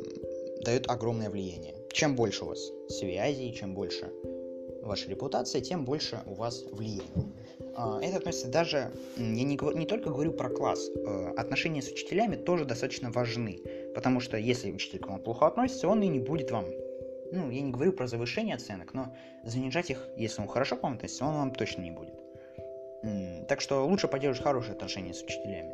дает 0.62 0.90
огромное 0.90 1.30
влияние. 1.30 1.76
Чем 1.92 2.16
больше 2.16 2.46
у 2.46 2.50
вас 2.50 2.72
связей, 2.90 3.54
чем 3.54 3.74
больше 3.74 4.12
ваша 4.84 5.10
репутация, 5.10 5.62
тем 5.62 5.86
больше 5.86 6.22
у 6.26 6.34
вас 6.34 6.64
влияния. 6.72 7.34
Э, 7.60 8.00
это 8.02 8.18
относится 8.18 8.48
даже, 8.48 8.92
я 9.18 9.44
не, 9.44 9.58
не 9.76 9.86
только 9.86 10.10
говорю 10.10 10.34
про 10.34 10.50
класс, 10.50 10.90
э, 10.94 11.34
отношения 11.38 11.82
с 11.82 11.90
учителями 11.90 12.36
тоже 12.36 12.66
достаточно 12.66 13.12
важны, 13.12 13.62
потому 13.94 14.20
что 14.20 14.38
если 14.38 14.72
учитель 14.72 15.00
к 15.00 15.08
вам 15.08 15.22
плохо 15.22 15.48
относится, 15.48 15.88
он 15.88 16.02
и 16.02 16.08
не 16.08 16.20
будет 16.20 16.52
вам 16.52 16.66
ну, 17.32 17.50
я 17.50 17.62
не 17.62 17.72
говорю 17.72 17.94
про 17.94 18.08
завышение 18.08 18.56
оценок, 18.56 18.94
но 18.94 19.14
занижать 19.44 19.90
их, 19.90 20.08
если 20.16 20.42
он 20.42 20.48
хорошо 20.48 20.78
к 20.78 20.84
вам 20.84 20.94
относится, 20.94 21.26
он 21.26 21.36
вам 21.36 21.52
точно 21.52 21.82
не 21.82 21.92
будет. 21.92 22.14
Так 23.48 23.62
что 23.62 23.86
лучше 23.86 24.08
поддерживать 24.08 24.44
хорошие 24.44 24.74
отношения 24.74 25.14
с 25.14 25.22
учителями. 25.22 25.74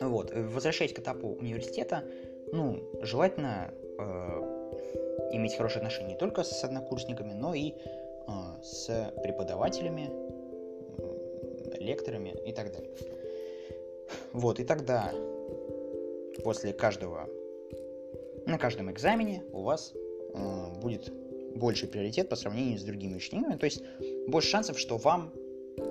Вот, 0.00 0.32
возвращаясь 0.34 0.92
к 0.92 0.98
этапу 0.98 1.28
университета, 1.28 2.04
ну, 2.52 2.82
желательно 3.02 3.72
э, 3.98 5.30
иметь 5.32 5.56
хорошие 5.56 5.78
отношения 5.78 6.10
не 6.10 6.18
только 6.18 6.42
с 6.42 6.64
однокурсниками, 6.64 7.32
но 7.32 7.54
и 7.54 7.72
э, 7.72 8.30
с 8.62 9.12
преподавателями, 9.22 10.10
э, 10.98 11.78
лекторами 11.78 12.34
и 12.46 12.52
так 12.52 12.72
далее. 12.72 12.90
Вот, 14.32 14.60
и 14.60 14.64
тогда 14.64 15.12
после 16.44 16.72
каждого, 16.72 17.28
на 18.46 18.58
каждом 18.58 18.90
экзамене 18.92 19.42
у 19.52 19.62
вас 19.62 19.92
э, 19.94 20.80
будет 20.80 21.12
больший 21.56 21.88
приоритет 21.88 22.28
по 22.28 22.36
сравнению 22.36 22.78
с 22.78 22.82
другими 22.82 23.16
учениками, 23.16 23.56
то 23.56 23.64
есть 23.64 23.82
больше 24.28 24.50
шансов, 24.50 24.78
что 24.78 24.98
вам 24.98 25.32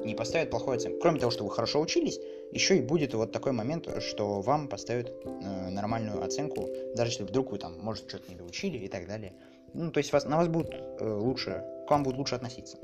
не 0.05 0.15
поставят 0.15 0.49
плохую 0.49 0.77
оценку. 0.77 0.99
Кроме 1.01 1.19
того, 1.19 1.31
что 1.31 1.43
вы 1.43 1.49
хорошо 1.49 1.81
учились, 1.81 2.19
еще 2.51 2.77
и 2.77 2.81
будет 2.81 3.13
вот 3.13 3.31
такой 3.31 3.51
момент, 3.51 3.89
что 4.01 4.41
вам 4.41 4.69
поставят 4.69 5.09
э, 5.09 5.69
нормальную 5.69 6.23
оценку, 6.23 6.69
даже 6.95 7.11
если 7.11 7.23
вдруг 7.23 7.51
вы 7.51 7.57
там, 7.57 7.79
может, 7.79 8.07
что-то 8.07 8.29
не 8.29 8.37
доучили 8.37 8.77
и 8.77 8.87
так 8.87 9.07
далее. 9.07 9.33
Ну, 9.73 9.91
то 9.91 9.97
есть 9.97 10.13
вас, 10.13 10.25
на 10.25 10.37
вас 10.37 10.47
будут 10.47 10.73
э, 10.73 11.13
лучше, 11.13 11.63
к 11.87 11.91
вам 11.91 12.03
будут 12.03 12.19
лучше 12.19 12.35
относиться. 12.35 12.77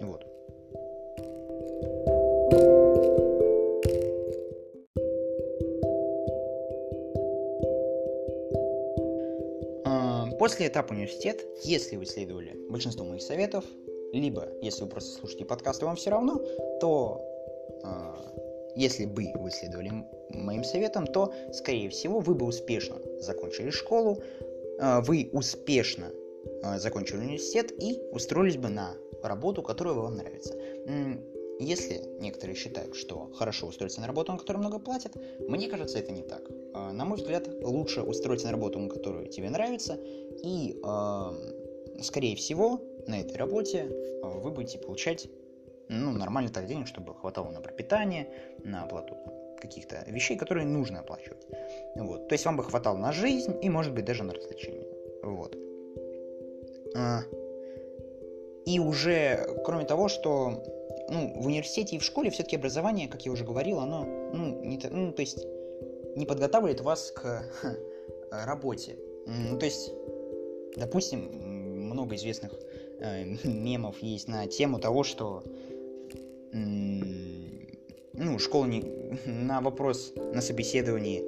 Вот. 0.00 0.26
После 10.46 10.68
этапа 10.68 10.92
университет, 10.92 11.44
если 11.64 11.96
вы 11.96 12.06
следовали 12.06 12.56
большинству 12.70 13.04
моих 13.04 13.20
советов, 13.20 13.64
либо, 14.12 14.46
если 14.62 14.84
вы 14.84 14.90
просто 14.90 15.18
слушаете 15.18 15.44
подкаст, 15.44 15.82
и 15.82 15.84
вам 15.84 15.96
все 15.96 16.10
равно, 16.10 16.40
то 16.80 17.20
э, 17.82 18.70
если 18.76 19.06
бы 19.06 19.32
вы 19.34 19.50
следовали 19.50 19.90
моим 20.30 20.62
советам, 20.62 21.08
то, 21.08 21.34
скорее 21.52 21.90
всего, 21.90 22.20
вы 22.20 22.36
бы 22.36 22.46
успешно 22.46 22.94
закончили 23.18 23.70
школу, 23.70 24.22
э, 24.78 25.00
вы 25.00 25.30
успешно 25.32 26.12
э, 26.62 26.78
закончили 26.78 27.16
университет 27.16 27.72
и 27.82 28.00
устроились 28.12 28.56
бы 28.56 28.68
на 28.68 28.94
работу, 29.24 29.64
которая 29.64 29.94
вам 29.94 30.16
нравится. 30.16 30.54
Если 31.58 32.02
некоторые 32.20 32.54
считают, 32.54 32.94
что 32.94 33.32
хорошо 33.34 33.66
устроиться 33.66 34.00
на 34.00 34.06
работу, 34.06 34.30
на 34.30 34.38
которую 34.38 34.60
много 34.60 34.78
платят, 34.78 35.16
мне 35.40 35.68
кажется, 35.68 35.98
это 35.98 36.12
не 36.12 36.22
так. 36.22 36.48
На 36.92 37.04
мой 37.04 37.16
взгляд, 37.16 37.48
лучше 37.62 38.02
устроиться 38.02 38.46
на 38.46 38.52
работу, 38.52 38.78
на 38.78 38.88
которую 38.88 39.28
тебе 39.28 39.50
нравится, 39.50 39.98
и, 40.42 40.80
э, 40.84 42.02
скорее 42.02 42.36
всего, 42.36 42.80
на 43.06 43.20
этой 43.20 43.36
работе 43.36 43.88
а, 44.22 44.28
вы 44.28 44.50
будете 44.50 44.78
получать 44.78 45.28
ну, 45.88 46.12
нормально 46.12 46.50
так 46.50 46.66
денег, 46.66 46.86
чтобы 46.86 47.14
хватало 47.14 47.50
на 47.50 47.60
пропитание, 47.60 48.28
на 48.64 48.84
оплату 48.84 49.16
каких-то 49.58 50.04
вещей, 50.06 50.36
которые 50.36 50.66
нужно 50.66 51.00
оплачивать. 51.00 51.46
Вот. 51.94 52.28
То 52.28 52.34
есть 52.34 52.44
вам 52.44 52.56
бы 52.56 52.64
хватало 52.64 52.96
на 52.96 53.12
жизнь 53.12 53.54
и, 53.62 53.70
может 53.70 53.94
быть, 53.94 54.04
даже 54.04 54.24
на 54.24 54.34
развлечения. 54.34 54.86
Вот. 55.22 55.56
А, 56.96 57.20
и 58.66 58.80
уже, 58.80 59.60
кроме 59.64 59.84
того, 59.84 60.08
что 60.08 60.62
ну, 61.08 61.40
в 61.40 61.46
университете 61.46 61.96
и 61.96 61.98
в 61.98 62.04
школе 62.04 62.30
все-таки 62.30 62.56
образование, 62.56 63.08
как 63.08 63.24
я 63.24 63.32
уже 63.32 63.44
говорил, 63.44 63.78
оно, 63.78 64.04
ну, 64.04 64.62
не, 64.64 64.80
ну, 64.90 65.12
то 65.12 65.22
есть 65.22 65.38
не 66.16 66.26
подготавливает 66.26 66.80
вас 66.80 67.12
к 67.12 67.44
работе. 68.30 68.96
Ну, 69.26 69.58
то 69.58 69.66
есть, 69.66 69.92
допустим, 70.76 71.20
много 71.90 72.16
известных 72.16 72.52
э, 72.98 73.24
мемов 73.44 74.02
есть 74.02 74.28
на 74.28 74.46
тему 74.46 74.78
того, 74.78 75.04
что 75.04 75.44
ну, 76.52 78.38
школа 78.38 78.66
не, 78.66 78.82
на 79.26 79.60
вопрос 79.60 80.14
на 80.16 80.40
собеседовании 80.40 81.22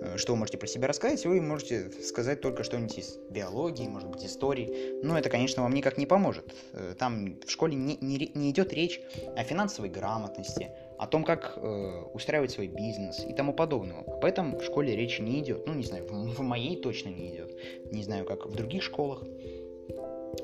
э, 0.00 0.16
что 0.16 0.32
вы 0.32 0.38
можете 0.38 0.58
про 0.58 0.66
себя 0.66 0.88
рассказать, 0.88 1.24
вы 1.26 1.40
можете 1.40 1.90
сказать 2.02 2.40
только 2.40 2.64
что-нибудь 2.64 2.98
из 2.98 3.18
биологии, 3.28 3.86
может 3.86 4.08
быть, 4.08 4.24
истории. 4.24 5.00
Но 5.02 5.18
это, 5.18 5.28
конечно, 5.28 5.62
вам 5.62 5.74
никак 5.74 5.98
не 5.98 6.06
поможет. 6.06 6.54
Э, 6.72 6.94
там 6.98 7.38
в 7.44 7.50
школе 7.50 7.76
не, 7.76 7.98
не, 8.00 8.30
не 8.34 8.50
идет 8.50 8.72
речь 8.72 9.00
о 9.36 9.44
финансовой 9.44 9.90
грамотности, 9.90 10.70
о 11.00 11.06
том, 11.06 11.24
как 11.24 11.54
э, 11.56 12.02
устраивать 12.12 12.50
свой 12.50 12.66
бизнес 12.66 13.24
и 13.24 13.32
тому 13.32 13.54
подобного. 13.54 14.04
Об 14.06 14.22
этом 14.22 14.58
в 14.58 14.62
школе 14.62 14.94
речи 14.94 15.22
не 15.22 15.40
идет. 15.40 15.66
Ну, 15.66 15.72
не 15.72 15.84
знаю, 15.84 16.06
в, 16.06 16.34
в 16.36 16.40
моей 16.42 16.76
точно 16.76 17.08
не 17.08 17.30
идет. 17.30 17.50
Не 17.90 18.02
знаю, 18.02 18.26
как 18.26 18.44
в 18.46 18.54
других 18.54 18.82
школах, 18.82 19.24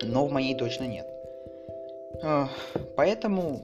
но 0.02 0.26
в 0.26 0.32
моей 0.32 0.56
точно 0.56 0.84
нет. 0.84 1.06
Э, 2.22 2.46
поэтому, 2.96 3.60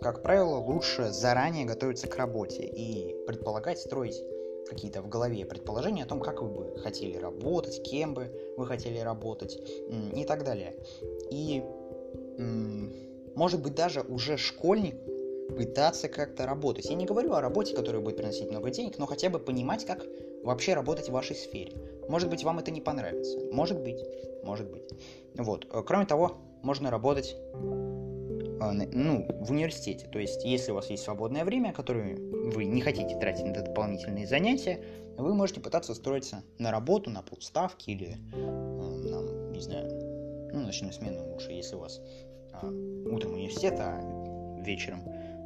как 0.00 0.22
правило, 0.22 0.58
лучше 0.58 1.10
заранее 1.10 1.64
готовиться 1.64 2.06
к 2.06 2.16
работе 2.16 2.62
и 2.62 3.16
предполагать, 3.26 3.80
строить 3.80 4.22
какие-то 4.68 5.02
в 5.02 5.08
голове 5.08 5.44
предположения 5.46 6.04
о 6.04 6.06
том, 6.06 6.20
как 6.20 6.42
вы 6.42 6.48
бы 6.48 6.78
хотели 6.78 7.16
работать, 7.16 7.82
кем 7.82 8.14
бы 8.14 8.30
вы 8.56 8.66
хотели 8.66 9.00
работать 9.00 9.60
и 10.14 10.24
так 10.24 10.44
далее. 10.44 10.76
И, 11.30 11.62
может 13.34 13.62
быть, 13.62 13.74
даже 13.74 14.02
уже 14.02 14.36
школьник 14.36 14.94
пытаться 15.48 16.08
как-то 16.08 16.46
работать. 16.46 16.86
Я 16.86 16.94
не 16.96 17.06
говорю 17.06 17.32
о 17.34 17.40
работе, 17.40 17.74
которая 17.74 18.02
будет 18.02 18.16
приносить 18.16 18.50
много 18.50 18.70
денег, 18.70 18.98
но 18.98 19.06
хотя 19.06 19.30
бы 19.30 19.38
понимать, 19.38 19.84
как 19.84 20.04
вообще 20.42 20.74
работать 20.74 21.08
в 21.08 21.12
вашей 21.12 21.36
сфере. 21.36 21.72
Может 22.08 22.30
быть, 22.30 22.44
вам 22.44 22.58
это 22.58 22.70
не 22.70 22.80
понравится. 22.80 23.38
Может 23.52 23.80
быть. 23.82 24.00
Может 24.42 24.70
быть. 24.70 24.82
Вот. 25.34 25.66
Э, 25.72 25.82
кроме 25.84 26.06
того, 26.06 26.38
можно 26.62 26.90
работать 26.90 27.36
э, 27.54 27.56
ну, 27.56 29.26
в 29.40 29.50
университете. 29.50 30.06
То 30.06 30.18
есть, 30.18 30.44
если 30.44 30.72
у 30.72 30.76
вас 30.76 30.88
есть 30.90 31.02
свободное 31.02 31.44
время, 31.44 31.72
которое 31.72 32.16
вы 32.16 32.64
не 32.64 32.80
хотите 32.80 33.18
тратить 33.18 33.44
на 33.44 33.52
дополнительные 33.52 34.26
занятия, 34.26 34.82
вы 35.16 35.34
можете 35.34 35.60
пытаться 35.60 35.92
устроиться 35.92 36.42
на 36.58 36.70
работу, 36.70 37.10
на 37.10 37.22
полставки 37.22 37.90
или 37.90 38.18
э, 38.32 38.36
на, 38.36 39.50
не 39.52 39.60
знаю, 39.60 39.90
ну, 40.52 40.60
ночную 40.60 40.92
смену 40.92 41.32
лучше, 41.32 41.52
если 41.52 41.76
у 41.76 41.80
вас 41.80 42.00
утром 43.10 43.34
университет, 43.34 43.74
а 43.78 44.00
вечером 44.62 45.02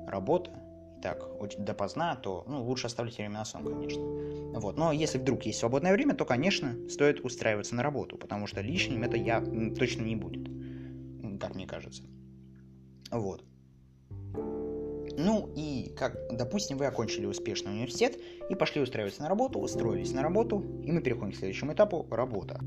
работа, 0.07 0.50
и 0.99 1.02
так, 1.02 1.40
очень 1.40 1.64
допоздна, 1.64 2.16
то 2.16 2.45
ну, 2.47 2.62
лучше 2.62 2.87
оставлять 2.87 3.16
время 3.16 3.35
на 3.35 3.45
сон, 3.45 3.64
конечно. 3.64 4.02
Вот. 4.59 4.76
Но 4.76 4.92
если 4.92 5.19
вдруг 5.19 5.45
есть 5.45 5.59
свободное 5.59 5.92
время, 5.92 6.14
то, 6.14 6.25
конечно, 6.25 6.76
стоит 6.88 7.21
устраиваться 7.25 7.75
на 7.75 7.83
работу, 7.83 8.16
потому 8.16 8.47
что 8.47 8.61
лишним 8.61 9.02
это 9.04 9.16
я 9.16 9.40
точно 9.78 10.02
не 10.02 10.16
будет, 10.16 10.49
как 11.40 11.54
мне 11.54 11.66
кажется. 11.66 12.02
Вот. 13.11 13.45
Ну 15.16 15.52
и, 15.54 15.92
как, 15.99 16.16
допустим, 16.30 16.78
вы 16.78 16.87
окончили 16.87 17.26
успешный 17.26 17.73
университет 17.73 18.19
и 18.49 18.54
пошли 18.54 18.80
устраиваться 18.80 19.23
на 19.23 19.28
работу, 19.28 19.59
устроились 19.59 20.12
на 20.12 20.23
работу, 20.23 20.64
и 20.85 20.92
мы 20.92 21.02
переходим 21.02 21.33
к 21.33 21.37
следующему 21.37 21.73
этапу– 21.73 22.07
работа. 22.11 22.61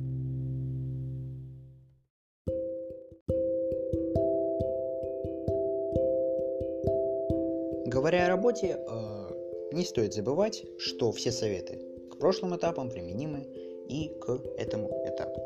Говоря 8.14 8.28
о 8.28 8.30
работе, 8.30 8.78
э, 8.78 9.72
не 9.72 9.84
стоит 9.84 10.14
забывать, 10.14 10.64
что 10.78 11.12
все 11.12 11.32
советы 11.32 11.80
к 12.12 12.20
прошлым 12.20 12.56
этапам 12.56 12.92
применимы 12.92 13.48
и 13.90 14.10
к 14.22 14.30
этому 14.56 14.88
этапу. 15.08 15.42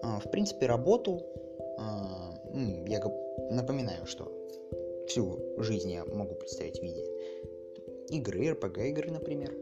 Э, 0.00 0.20
в 0.24 0.30
принципе, 0.30 0.66
работу, 0.66 1.20
э, 1.58 2.86
я 2.86 3.02
напоминаю, 3.50 4.06
что 4.06 4.30
всю 5.08 5.40
жизнь 5.58 5.90
я 5.90 6.04
могу 6.04 6.36
представить 6.36 6.78
в 6.78 6.82
виде 6.84 7.04
игры, 8.10 8.46
RPG 8.52 8.90
игры, 8.90 9.10
например. 9.10 9.52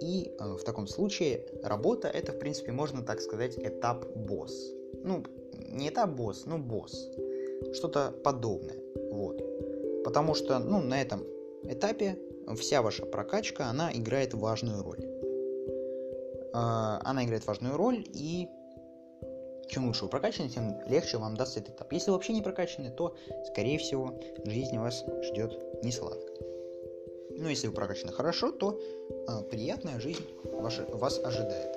И 0.00 0.32
в 0.38 0.62
таком 0.62 0.86
случае 0.86 1.44
работа 1.64 2.06
это, 2.06 2.30
в 2.30 2.38
принципе, 2.38 2.70
можно 2.70 3.02
так 3.02 3.20
сказать, 3.20 3.58
этап 3.58 4.06
босс. 4.14 4.72
Ну, 5.02 5.24
не 5.72 5.88
этап 5.88 6.10
босс, 6.10 6.46
но 6.46 6.58
босс. 6.58 7.10
Что-то 7.72 8.14
подобное. 8.22 8.76
Вот. 9.10 9.42
Потому 10.04 10.34
что, 10.34 10.60
ну, 10.60 10.80
на 10.80 11.02
этом 11.02 11.24
этапе 11.64 12.18
вся 12.56 12.82
ваша 12.82 13.04
прокачка, 13.06 13.66
она 13.66 13.92
играет 13.92 14.34
важную 14.34 14.82
роль. 14.82 15.04
А, 16.52 17.00
она 17.04 17.24
играет 17.24 17.46
важную 17.46 17.76
роль, 17.76 18.04
и 18.12 18.48
чем 19.68 19.86
лучше 19.86 20.04
вы 20.04 20.10
прокачаны, 20.10 20.48
тем 20.48 20.80
легче 20.86 21.18
вам 21.18 21.36
даст 21.36 21.56
этот 21.56 21.76
этап. 21.76 21.92
Если 21.92 22.10
вы 22.10 22.16
вообще 22.16 22.32
не 22.32 22.42
прокачаны, 22.42 22.90
то, 22.90 23.14
скорее 23.46 23.78
всего, 23.78 24.18
жизнь 24.44 24.78
вас 24.78 25.04
ждет 25.22 25.84
не 25.84 25.92
сладко. 25.92 26.32
Но 27.30 27.48
если 27.48 27.68
вы 27.68 27.74
прокачаны 27.74 28.12
хорошо, 28.12 28.50
то 28.50 28.80
э, 28.80 29.42
приятная 29.50 30.00
жизнь 30.00 30.24
ваша, 30.44 30.84
вас 30.86 31.20
ожидает. 31.22 31.76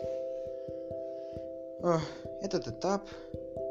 Э, 1.83 1.97
этот 2.41 2.67
этап 2.67 3.07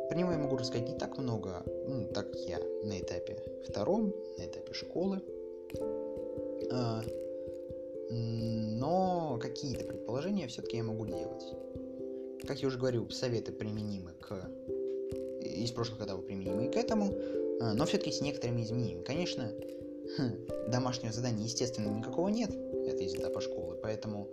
про 0.09 0.17
него 0.17 0.33
я 0.33 0.39
могу 0.39 0.57
рассказать 0.57 0.89
не 0.89 0.99
так 0.99 1.19
много, 1.19 1.63
ну, 1.87 2.07
так 2.07 2.27
я 2.35 2.59
на 2.83 3.01
этапе 3.01 3.43
втором, 3.69 4.13
на 4.39 4.45
этапе 4.45 4.75
школы. 4.75 5.23
А, 6.71 7.03
но 8.11 9.39
какие-то 9.41 9.85
предположения 9.85 10.49
все-таки 10.49 10.77
я 10.77 10.83
могу 10.83 11.07
делать. 11.07 11.45
Как 12.47 12.61
я 12.61 12.69
уже 12.69 12.79
говорил, 12.79 13.11
советы 13.11 13.53
применимы 13.53 14.13
к 14.21 14.51
из 15.41 15.73
прошлых 15.73 16.03
этапов 16.03 16.27
применимы 16.27 16.67
и 16.67 16.71
к 16.71 16.77
этому, 16.77 17.13
а, 17.61 17.75
но 17.75 17.87
все-таки 17.87 18.13
с 18.13 18.21
некоторыми 18.21 18.63
изменениями. 18.63 19.03
Конечно, 19.03 19.53
домашнего 20.69 21.13
задания, 21.13 21.45
естественно, 21.45 21.91
никакого 21.91 22.29
нет, 22.29 22.51
это 22.51 23.03
из 23.03 23.15
этапа 23.15 23.41
школы, 23.41 23.77
поэтому, 23.83 24.29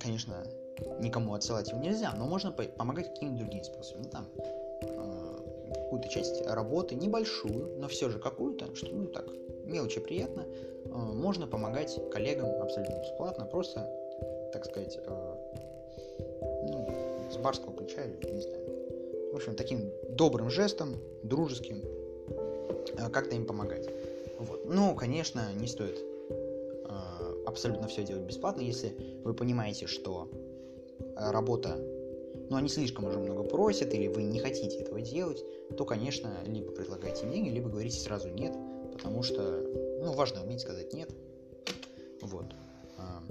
конечно, 0.00 0.46
никому 1.00 1.34
отсылать 1.34 1.68
его 1.70 1.80
нельзя, 1.80 2.12
но 2.16 2.26
можно 2.26 2.52
помогать 2.52 3.08
какими-то 3.08 3.38
другими 3.38 3.62
способами. 3.62 4.04
Ну, 4.04 4.10
там, 4.10 4.28
э, 4.82 5.72
какую-то 5.74 6.08
часть 6.08 6.46
работы, 6.46 6.94
небольшую, 6.94 7.78
но 7.78 7.88
все 7.88 8.08
же 8.10 8.18
какую-то, 8.18 8.74
что, 8.74 8.94
ну, 8.94 9.06
так, 9.06 9.26
мелочи 9.68 10.00
приятно, 10.00 10.46
э, 10.84 10.88
можно 10.90 11.46
помогать 11.46 11.98
коллегам 12.10 12.50
абсолютно 12.60 12.98
бесплатно, 13.00 13.44
просто, 13.44 13.88
так 14.52 14.64
сказать, 14.64 14.98
э, 15.04 15.34
ну, 16.70 16.88
с 17.30 17.36
барского 17.36 17.72
плеча, 17.72 18.04
не 18.06 18.40
знаю. 18.40 19.32
В 19.32 19.36
общем, 19.36 19.54
таким 19.54 19.92
добрым 20.08 20.50
жестом, 20.50 20.96
дружеским, 21.22 21.82
э, 22.96 23.10
как-то 23.10 23.36
им 23.36 23.46
помогать. 23.46 23.88
Вот. 24.38 24.64
Ну, 24.66 24.94
конечно, 24.94 25.52
не 25.54 25.66
стоит 25.66 25.98
абсолютно 27.46 27.88
все 27.88 28.04
делать 28.04 28.24
бесплатно, 28.24 28.60
если 28.60 28.94
вы 29.24 29.32
понимаете, 29.32 29.86
что 29.86 30.28
работа, 31.16 31.76
но 32.50 32.56
они 32.56 32.68
слишком 32.68 33.06
уже 33.06 33.18
много 33.18 33.42
просят, 33.42 33.92
или 33.94 34.06
вы 34.06 34.22
не 34.22 34.38
хотите 34.38 34.78
этого 34.78 35.00
делать, 35.00 35.42
то, 35.76 35.84
конечно, 35.84 36.32
либо 36.46 36.72
предлагайте 36.72 37.26
деньги, 37.26 37.48
либо 37.48 37.68
говорите 37.68 37.98
сразу 37.98 38.28
нет, 38.28 38.54
потому 38.98 39.22
что, 39.22 39.64
ну, 40.02 40.12
важно 40.12 40.42
уметь 40.42 40.60
сказать 40.60 40.92
нет. 40.92 41.10
Вот. 42.20 42.52
А, 42.98 43.22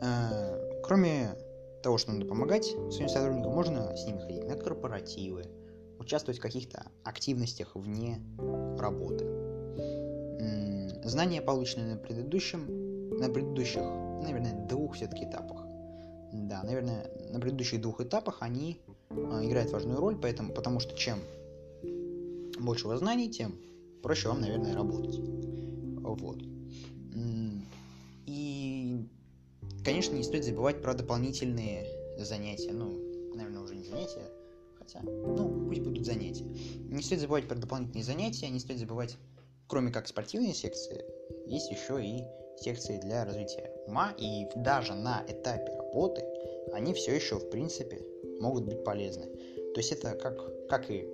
а, 0.00 0.80
кроме 0.82 1.34
того, 1.82 1.98
что 1.98 2.12
надо 2.12 2.24
помогать 2.26 2.64
своим 2.64 3.08
сотрудникам, 3.08 3.52
можно 3.52 3.94
с 3.94 4.06
ними 4.06 4.18
ходить 4.18 4.44
на 4.44 4.56
корпоративы, 4.56 5.44
участвовать 5.98 6.38
в 6.38 6.42
каких-то 6.42 6.86
активностях 7.04 7.74
вне 7.74 8.20
работы. 8.78 9.26
Знания, 11.04 11.40
полученные 11.40 11.94
на 11.94 11.96
предыдущем, 11.96 13.18
на 13.18 13.28
предыдущих 13.28 13.82
наверное, 14.22 14.66
двух 14.66 14.94
все-таки 14.94 15.24
этапах. 15.24 15.64
Да, 16.32 16.62
наверное, 16.62 17.10
на 17.30 17.40
предыдущих 17.40 17.80
двух 17.80 18.00
этапах 18.00 18.38
они 18.40 18.80
э, 19.10 19.14
играют 19.44 19.70
важную 19.70 19.98
роль, 19.98 20.16
поэтому, 20.20 20.52
потому 20.52 20.80
что 20.80 20.96
чем 20.96 21.18
больше 22.58 22.88
вас 22.88 23.00
знаний, 23.00 23.30
тем 23.30 23.58
проще 24.02 24.28
вам, 24.28 24.40
наверное, 24.40 24.74
работать. 24.74 25.18
Вот. 25.18 26.38
И, 28.26 29.06
конечно, 29.84 30.14
не 30.14 30.22
стоит 30.22 30.44
забывать 30.44 30.80
про 30.82 30.94
дополнительные 30.94 31.86
занятия. 32.18 32.72
Ну, 32.72 33.34
наверное, 33.34 33.62
уже 33.62 33.74
не 33.74 33.84
занятия, 33.84 34.30
хотя, 34.78 35.00
ну, 35.02 35.66
пусть 35.66 35.80
будут 35.80 36.04
занятия. 36.04 36.44
Не 36.44 37.02
стоит 37.02 37.20
забывать 37.20 37.48
про 37.48 37.56
дополнительные 37.56 38.04
занятия, 38.04 38.48
не 38.48 38.60
стоит 38.60 38.78
забывать, 38.78 39.16
кроме 39.68 39.90
как 39.92 40.06
спортивные 40.08 40.54
секции, 40.54 41.04
есть 41.46 41.70
еще 41.70 42.04
и 42.04 42.24
секции 42.62 42.98
для 42.98 43.24
развития 43.24 43.72
ума, 43.86 44.14
и 44.18 44.46
даже 44.56 44.94
на 44.94 45.24
этапе 45.28 45.72
работы 45.76 46.24
они 46.72 46.94
все 46.94 47.14
еще, 47.14 47.38
в 47.38 47.50
принципе, 47.50 48.02
могут 48.40 48.64
быть 48.64 48.84
полезны. 48.84 49.26
То 49.74 49.80
есть 49.80 49.92
это 49.92 50.14
как, 50.14 50.68
как 50.68 50.90
и 50.90 51.06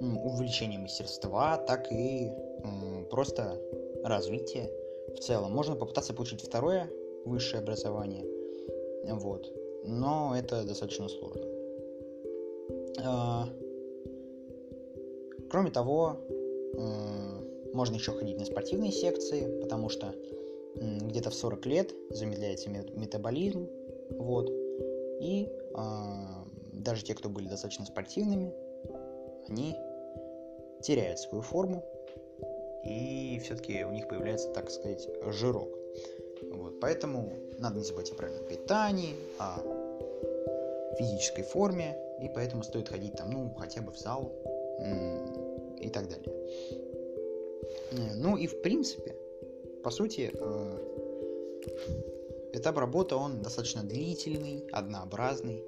увеличение 0.00 0.78
мастерства, 0.78 1.56
так 1.56 1.90
и 1.90 2.28
э, 2.28 3.04
просто 3.10 3.58
развитие 4.04 4.70
в 5.14 5.18
целом. 5.20 5.52
Можно 5.52 5.76
попытаться 5.76 6.14
получить 6.14 6.42
второе 6.42 6.90
высшее 7.24 7.62
образование, 7.62 8.24
вот, 9.04 9.52
но 9.84 10.36
это 10.36 10.64
достаточно 10.64 11.08
сложно. 11.08 11.42
Э, 12.98 13.44
кроме 15.50 15.70
того, 15.70 16.16
э, 16.74 17.72
Можно 17.72 17.96
еще 17.96 18.12
ходить 18.12 18.38
на 18.38 18.46
спортивные 18.46 18.90
секции, 18.90 19.60
потому 19.60 19.90
что 19.90 20.14
где-то 20.76 21.28
в 21.30 21.34
40 21.34 21.66
лет 21.66 21.94
замедляется 22.10 22.70
метаболизм, 22.70 23.68
вот, 24.10 24.50
и 25.20 25.48
э, 25.48 26.45
даже 26.86 27.04
те, 27.04 27.14
кто 27.14 27.28
были 27.28 27.48
достаточно 27.48 27.84
спортивными, 27.84 28.54
они 29.48 29.76
теряют 30.82 31.18
свою 31.18 31.42
форму, 31.42 31.84
и 32.84 33.40
все-таки 33.42 33.84
у 33.84 33.90
них 33.90 34.08
появляется, 34.08 34.50
так 34.52 34.70
сказать, 34.70 35.08
жирок. 35.26 35.68
Вот, 36.52 36.80
поэтому 36.80 37.32
надо 37.58 37.78
не 37.78 37.84
забывать 37.84 38.12
о 38.12 38.14
правильном 38.14 38.46
питании, 38.46 39.16
о 39.38 39.58
физической 40.96 41.42
форме, 41.42 41.98
и 42.22 42.28
поэтому 42.28 42.62
стоит 42.62 42.88
ходить 42.88 43.14
там, 43.16 43.30
ну, 43.30 43.54
хотя 43.58 43.82
бы 43.82 43.92
в 43.92 43.98
зал 43.98 44.32
и 45.80 45.90
так 45.90 46.08
далее. 46.08 46.32
Э, 47.92 48.14
ну 48.14 48.36
и 48.36 48.46
в 48.46 48.62
принципе, 48.62 49.16
по 49.82 49.90
сути, 49.90 50.30
э, 50.32 50.78
этап 52.52 52.78
работы, 52.78 53.16
он 53.16 53.42
достаточно 53.42 53.82
длительный, 53.82 54.64
однообразный. 54.72 55.64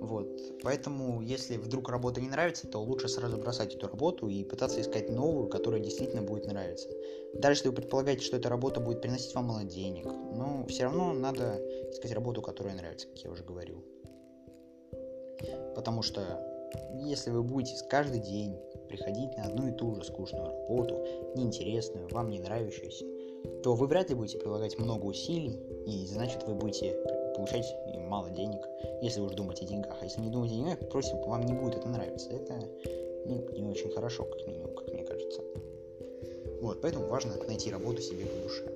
Вот. 0.00 0.28
Поэтому, 0.62 1.20
если 1.22 1.56
вдруг 1.56 1.88
работа 1.88 2.20
не 2.20 2.28
нравится, 2.28 2.66
то 2.66 2.78
лучше 2.82 3.08
сразу 3.08 3.36
бросать 3.36 3.74
эту 3.74 3.88
работу 3.88 4.28
и 4.28 4.44
пытаться 4.44 4.80
искать 4.80 5.10
новую, 5.10 5.48
которая 5.48 5.80
действительно 5.80 6.22
будет 6.22 6.46
нравиться. 6.46 6.88
Даже 7.34 7.60
если 7.60 7.68
вы 7.68 7.74
предполагаете, 7.74 8.24
что 8.24 8.36
эта 8.36 8.48
работа 8.48 8.80
будет 8.80 9.00
приносить 9.00 9.34
вам 9.34 9.46
мало 9.46 9.64
денег, 9.64 10.06
но 10.06 10.64
все 10.68 10.84
равно 10.84 11.12
надо 11.12 11.60
искать 11.90 12.12
работу, 12.12 12.42
которая 12.42 12.74
нравится, 12.74 13.08
как 13.08 13.18
я 13.18 13.30
уже 13.30 13.44
говорил. 13.44 13.84
Потому 15.74 16.02
что 16.02 16.22
если 16.94 17.30
вы 17.30 17.42
будете 17.42 17.76
каждый 17.88 18.20
день 18.20 18.56
приходить 18.88 19.36
на 19.36 19.44
одну 19.44 19.68
и 19.68 19.72
ту 19.72 19.94
же 19.94 20.04
скучную 20.04 20.46
работу, 20.46 21.04
неинтересную, 21.34 22.08
вам 22.08 22.30
не 22.30 22.40
нравящуюся, 22.40 23.04
то 23.62 23.74
вы 23.74 23.86
вряд 23.86 24.08
ли 24.08 24.14
будете 24.14 24.38
прилагать 24.38 24.78
много 24.78 25.04
усилий, 25.04 25.60
и 25.86 26.06
значит 26.06 26.44
вы 26.44 26.54
будете 26.54 26.96
получать 27.36 27.74
мало 28.08 28.30
денег, 28.30 28.62
если 29.02 29.20
вы 29.20 29.26
уж 29.26 29.34
думаете 29.34 29.64
о 29.64 29.68
деньгах. 29.68 29.96
А 30.00 30.04
если 30.04 30.20
не 30.20 30.30
думаете 30.30 30.54
о 30.54 30.58
деньгах, 30.58 30.88
просто 30.88 31.16
вам 31.16 31.44
не 31.46 31.52
будет 31.52 31.76
это 31.76 31.88
нравиться. 31.88 32.30
Это 32.30 32.54
ну, 33.26 33.46
не 33.56 33.68
очень 33.68 33.90
хорошо, 33.90 34.24
как 34.24 34.46
минимум, 34.46 34.74
как 34.74 34.88
мне 34.92 35.04
кажется. 35.04 35.42
Вот, 36.60 36.80
поэтому 36.80 37.06
важно 37.06 37.32
найти 37.46 37.70
работу 37.70 38.00
себе 38.00 38.24
по 38.26 38.42
душе. 38.42 38.72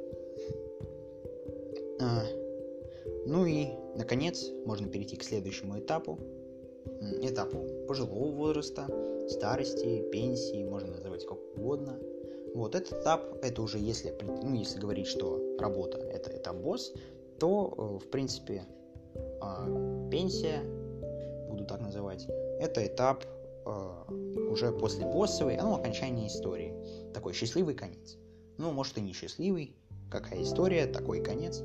А, 2.00 2.22
ну 3.26 3.46
и, 3.46 3.68
наконец, 3.96 4.50
можно 4.66 4.88
перейти 4.88 5.16
к 5.16 5.24
следующему 5.24 5.78
этапу. 5.78 6.18
Этапу 7.22 7.86
пожилого 7.86 8.30
возраста, 8.32 8.86
старости, 9.28 10.02
пенсии, 10.10 10.64
можно 10.64 10.92
называть 10.92 11.24
как 11.24 11.38
угодно. 11.56 11.98
Вот 12.54 12.74
этот 12.74 13.00
этап, 13.00 13.38
это 13.42 13.62
уже 13.62 13.78
если, 13.78 14.14
ну, 14.22 14.54
если 14.54 14.80
говорить, 14.80 15.06
что 15.06 15.40
работа 15.58 15.98
это 15.98 16.36
этап 16.36 16.56
босс, 16.56 16.92
то, 17.40 17.98
э, 18.00 18.04
в 18.04 18.10
принципе, 18.10 18.64
а, 19.40 19.66
пенсия, 20.10 20.60
буду 21.48 21.64
так 21.64 21.80
называть, 21.80 22.26
это 22.60 22.86
этап 22.86 23.24
э, 23.66 24.12
уже 24.50 24.70
после 24.72 25.06
боссовой, 25.06 25.56
ну, 25.56 25.74
окончания 25.74 26.28
истории. 26.28 26.74
Такой 27.12 27.32
счастливый 27.32 27.74
конец. 27.74 28.16
Ну, 28.58 28.70
может 28.72 28.96
и 28.98 29.00
не 29.00 29.12
счастливый, 29.12 29.74
какая 30.10 30.42
история, 30.42 30.86
такой 30.86 31.22
конец. 31.22 31.62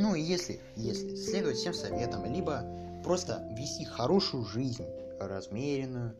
Ну, 0.00 0.14
и 0.14 0.20
если, 0.20 0.60
если 0.76 1.16
следовать 1.16 1.56
всем 1.56 1.74
советам, 1.74 2.24
либо 2.32 2.62
просто 3.04 3.48
вести 3.58 3.84
хорошую 3.84 4.44
жизнь, 4.44 4.84
размеренную, 5.18 6.14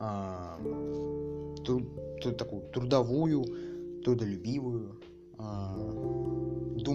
а, 0.00 0.58
тру, 1.64 1.82
такую 2.36 2.62
трудовую, 2.72 3.44
трудолюбивую, 4.02 5.00
а, 5.38 5.76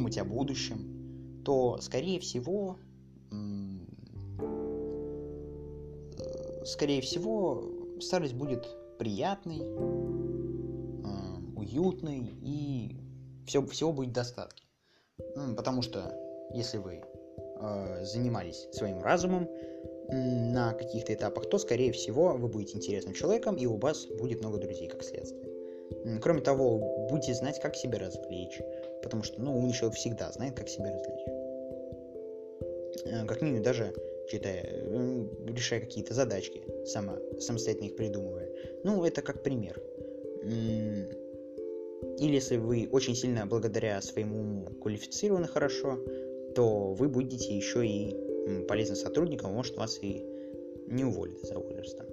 думать 0.05 0.17
о 0.19 0.23
будущем, 0.23 1.41
то, 1.43 1.79
скорее 1.81 2.19
всего, 2.19 2.77
скорее 6.63 7.01
всего, 7.01 7.63
старость 7.99 8.35
будет 8.35 8.67
приятной, 8.99 9.61
а, 11.03 11.37
уютной 11.55 12.37
и 12.43 12.97
все, 13.47 13.65
всего 13.65 13.93
будет 13.93 14.13
достаточно. 14.13 14.67
Потому 15.57 15.81
что 15.81 16.13
если 16.53 16.77
вы 16.77 17.01
э, 17.61 18.05
занимались 18.05 18.67
своим 18.73 19.01
разумом 19.01 19.47
на 20.09 20.73
каких-то 20.73 21.13
этапах, 21.13 21.49
то, 21.49 21.57
скорее 21.57 21.91
всего, 21.93 22.33
вы 22.33 22.47
будете 22.47 22.77
интересным 22.77 23.15
человеком, 23.15 23.55
и 23.55 23.65
у 23.65 23.77
вас 23.77 24.05
будет 24.19 24.41
много 24.41 24.59
друзей, 24.59 24.87
как 24.87 25.03
следствие. 25.03 25.49
Кроме 26.21 26.41
того, 26.41 27.07
будете 27.09 27.33
знать, 27.33 27.59
как 27.59 27.75
себя 27.75 27.99
развлечь, 27.99 28.59
потому 29.05 29.23
что, 29.23 29.41
ну, 29.41 29.55
умный 29.55 29.73
человек 29.73 29.97
всегда 29.97 30.31
знает, 30.31 30.57
как 30.57 30.67
себя 30.67 30.91
развлечь. 30.91 31.25
Э, 33.05 33.25
как 33.25 33.41
минимум, 33.41 33.63
даже 33.63 33.93
читая, 34.29 34.65
э, 34.65 35.27
решая 35.47 35.79
какие-то 35.79 36.13
задачки, 36.13 36.63
само, 36.85 37.17
самостоятельно 37.39 37.87
их 37.87 37.95
придумывая. 37.95 38.49
Ну, 38.83 39.05
это 39.05 39.21
как 39.21 39.43
пример. 39.43 39.81
Или 40.43 42.33
если 42.33 42.57
вы 42.57 42.89
очень 42.91 43.15
сильно 43.15 43.45
благодаря 43.45 44.01
своему 44.01 44.39
уму 44.39 44.65
квалифицированы 44.81 45.47
хорошо, 45.47 45.99
то 46.55 46.93
вы 46.93 47.07
будете 47.07 47.55
еще 47.55 47.85
и 47.85 48.65
полезным 48.67 48.95
сотрудником, 48.95 49.53
может 49.53 49.77
вас 49.77 49.99
и 50.01 50.23
не 50.87 51.05
уволят 51.05 51.37
из-за 51.43 51.59
возраста. 51.59 52.05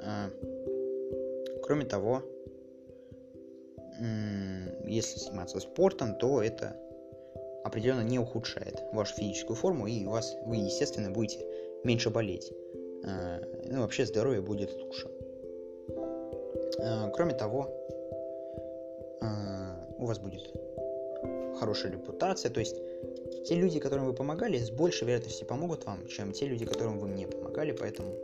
А, 0.00 0.30
кроме 1.62 1.84
того, 1.84 2.22
если 4.86 5.18
заниматься 5.18 5.60
спортом, 5.60 6.16
то 6.16 6.42
это 6.42 6.76
определенно 7.64 8.02
не 8.02 8.18
ухудшает 8.18 8.82
вашу 8.92 9.14
физическую 9.14 9.56
форму, 9.56 9.86
и 9.86 10.04
вас, 10.04 10.36
вы, 10.44 10.56
естественно, 10.56 11.10
будете 11.10 11.46
меньше 11.84 12.10
болеть. 12.10 12.52
А, 13.06 13.40
ну, 13.64 13.80
вообще 13.80 14.06
здоровье 14.06 14.40
будет 14.40 14.72
лучше. 14.74 15.08
А, 16.80 17.10
кроме 17.10 17.34
того, 17.34 17.80
у 19.98 20.06
вас 20.06 20.18
будет 20.18 20.52
хорошая 21.58 21.92
репутация, 21.92 22.50
то 22.50 22.60
есть 22.60 22.76
те 23.46 23.54
люди, 23.54 23.78
которым 23.78 24.06
вы 24.06 24.12
помогали, 24.12 24.58
с 24.58 24.70
большей 24.70 25.06
вероятностью 25.06 25.46
помогут 25.46 25.86
вам, 25.86 26.06
чем 26.08 26.32
те 26.32 26.46
люди, 26.46 26.66
которым 26.66 26.98
вы 26.98 27.08
не 27.08 27.26
помогали, 27.26 27.72
поэтому 27.72 28.14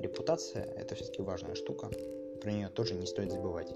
репутация– 0.00 0.64
это 0.76 0.94
все-таки 0.94 1.22
важная 1.22 1.54
штука, 1.54 1.88
про 2.40 2.50
нее 2.50 2.68
тоже 2.68 2.94
не 2.94 3.06
стоит 3.06 3.30
забывать. 3.30 3.72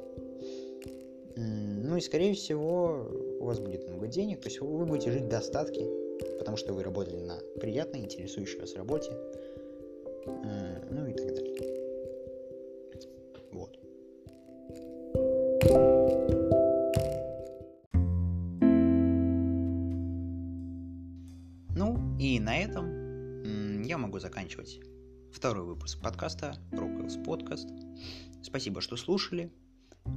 Ну 1.37 1.97
и, 1.97 2.01
скорее 2.01 2.35
всего, 2.35 3.09
у 3.41 3.45
вас 3.45 3.59
будет 3.59 3.89
много 3.89 4.07
денег, 4.07 4.41
то 4.41 4.49
есть 4.49 4.61
вы 4.61 4.85
будете 4.87 5.11
жить 5.11 5.25
в 5.25 5.29
достатке, 5.29 5.89
потому 6.39 6.57
что 6.57 6.73
вы 6.73 6.83
работали 6.83 7.21
на 7.21 7.39
приятной, 7.61 8.01
интересующей 8.01 8.59
вас 8.61 8.75
работе, 8.77 9.11
ну 10.91 11.07
и 11.07 11.13
так 11.13 11.27
далее. 11.35 11.45
И 22.21 22.41
на 22.41 22.57
этом 22.57 23.83
я 23.83 23.99
могу 23.99 24.19
заканчивать 24.19 24.81
второй 25.31 25.65
выпуск 25.65 26.01
подкаста 26.03 26.57
Rockwell's 26.73 27.23
Podcast. 27.23 27.69
Спасибо, 28.43 28.81
что 28.81 28.97
слушали. 28.97 29.53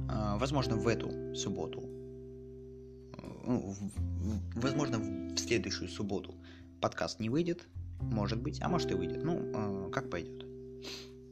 А, 0.08 0.38
возможно, 0.38 0.76
в 0.76 0.86
эту 0.86 1.34
субботу, 1.34 1.80
ну, 3.46 3.74
возможно, 4.56 4.98
в 4.98 5.38
следующую 5.38 5.88
субботу 5.88 6.34
подкаст 6.80 7.20
не 7.20 7.30
выйдет, 7.30 7.66
может 8.00 8.40
быть, 8.40 8.60
а 8.62 8.68
может 8.68 8.90
и 8.90 8.94
выйдет. 8.94 9.24
Ну, 9.24 9.40
а, 9.54 9.90
как 9.90 10.10
пойдет. 10.10 10.44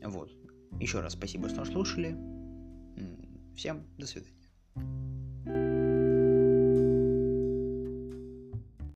Вот. 0.03 0.31
Еще 0.81 1.01
раз 1.01 1.14
спасибо, 1.14 1.49
что 1.49 1.64
слушали. 1.64 2.16
Всем 3.55 3.83
до 3.99 4.07
свидания. 4.07 4.33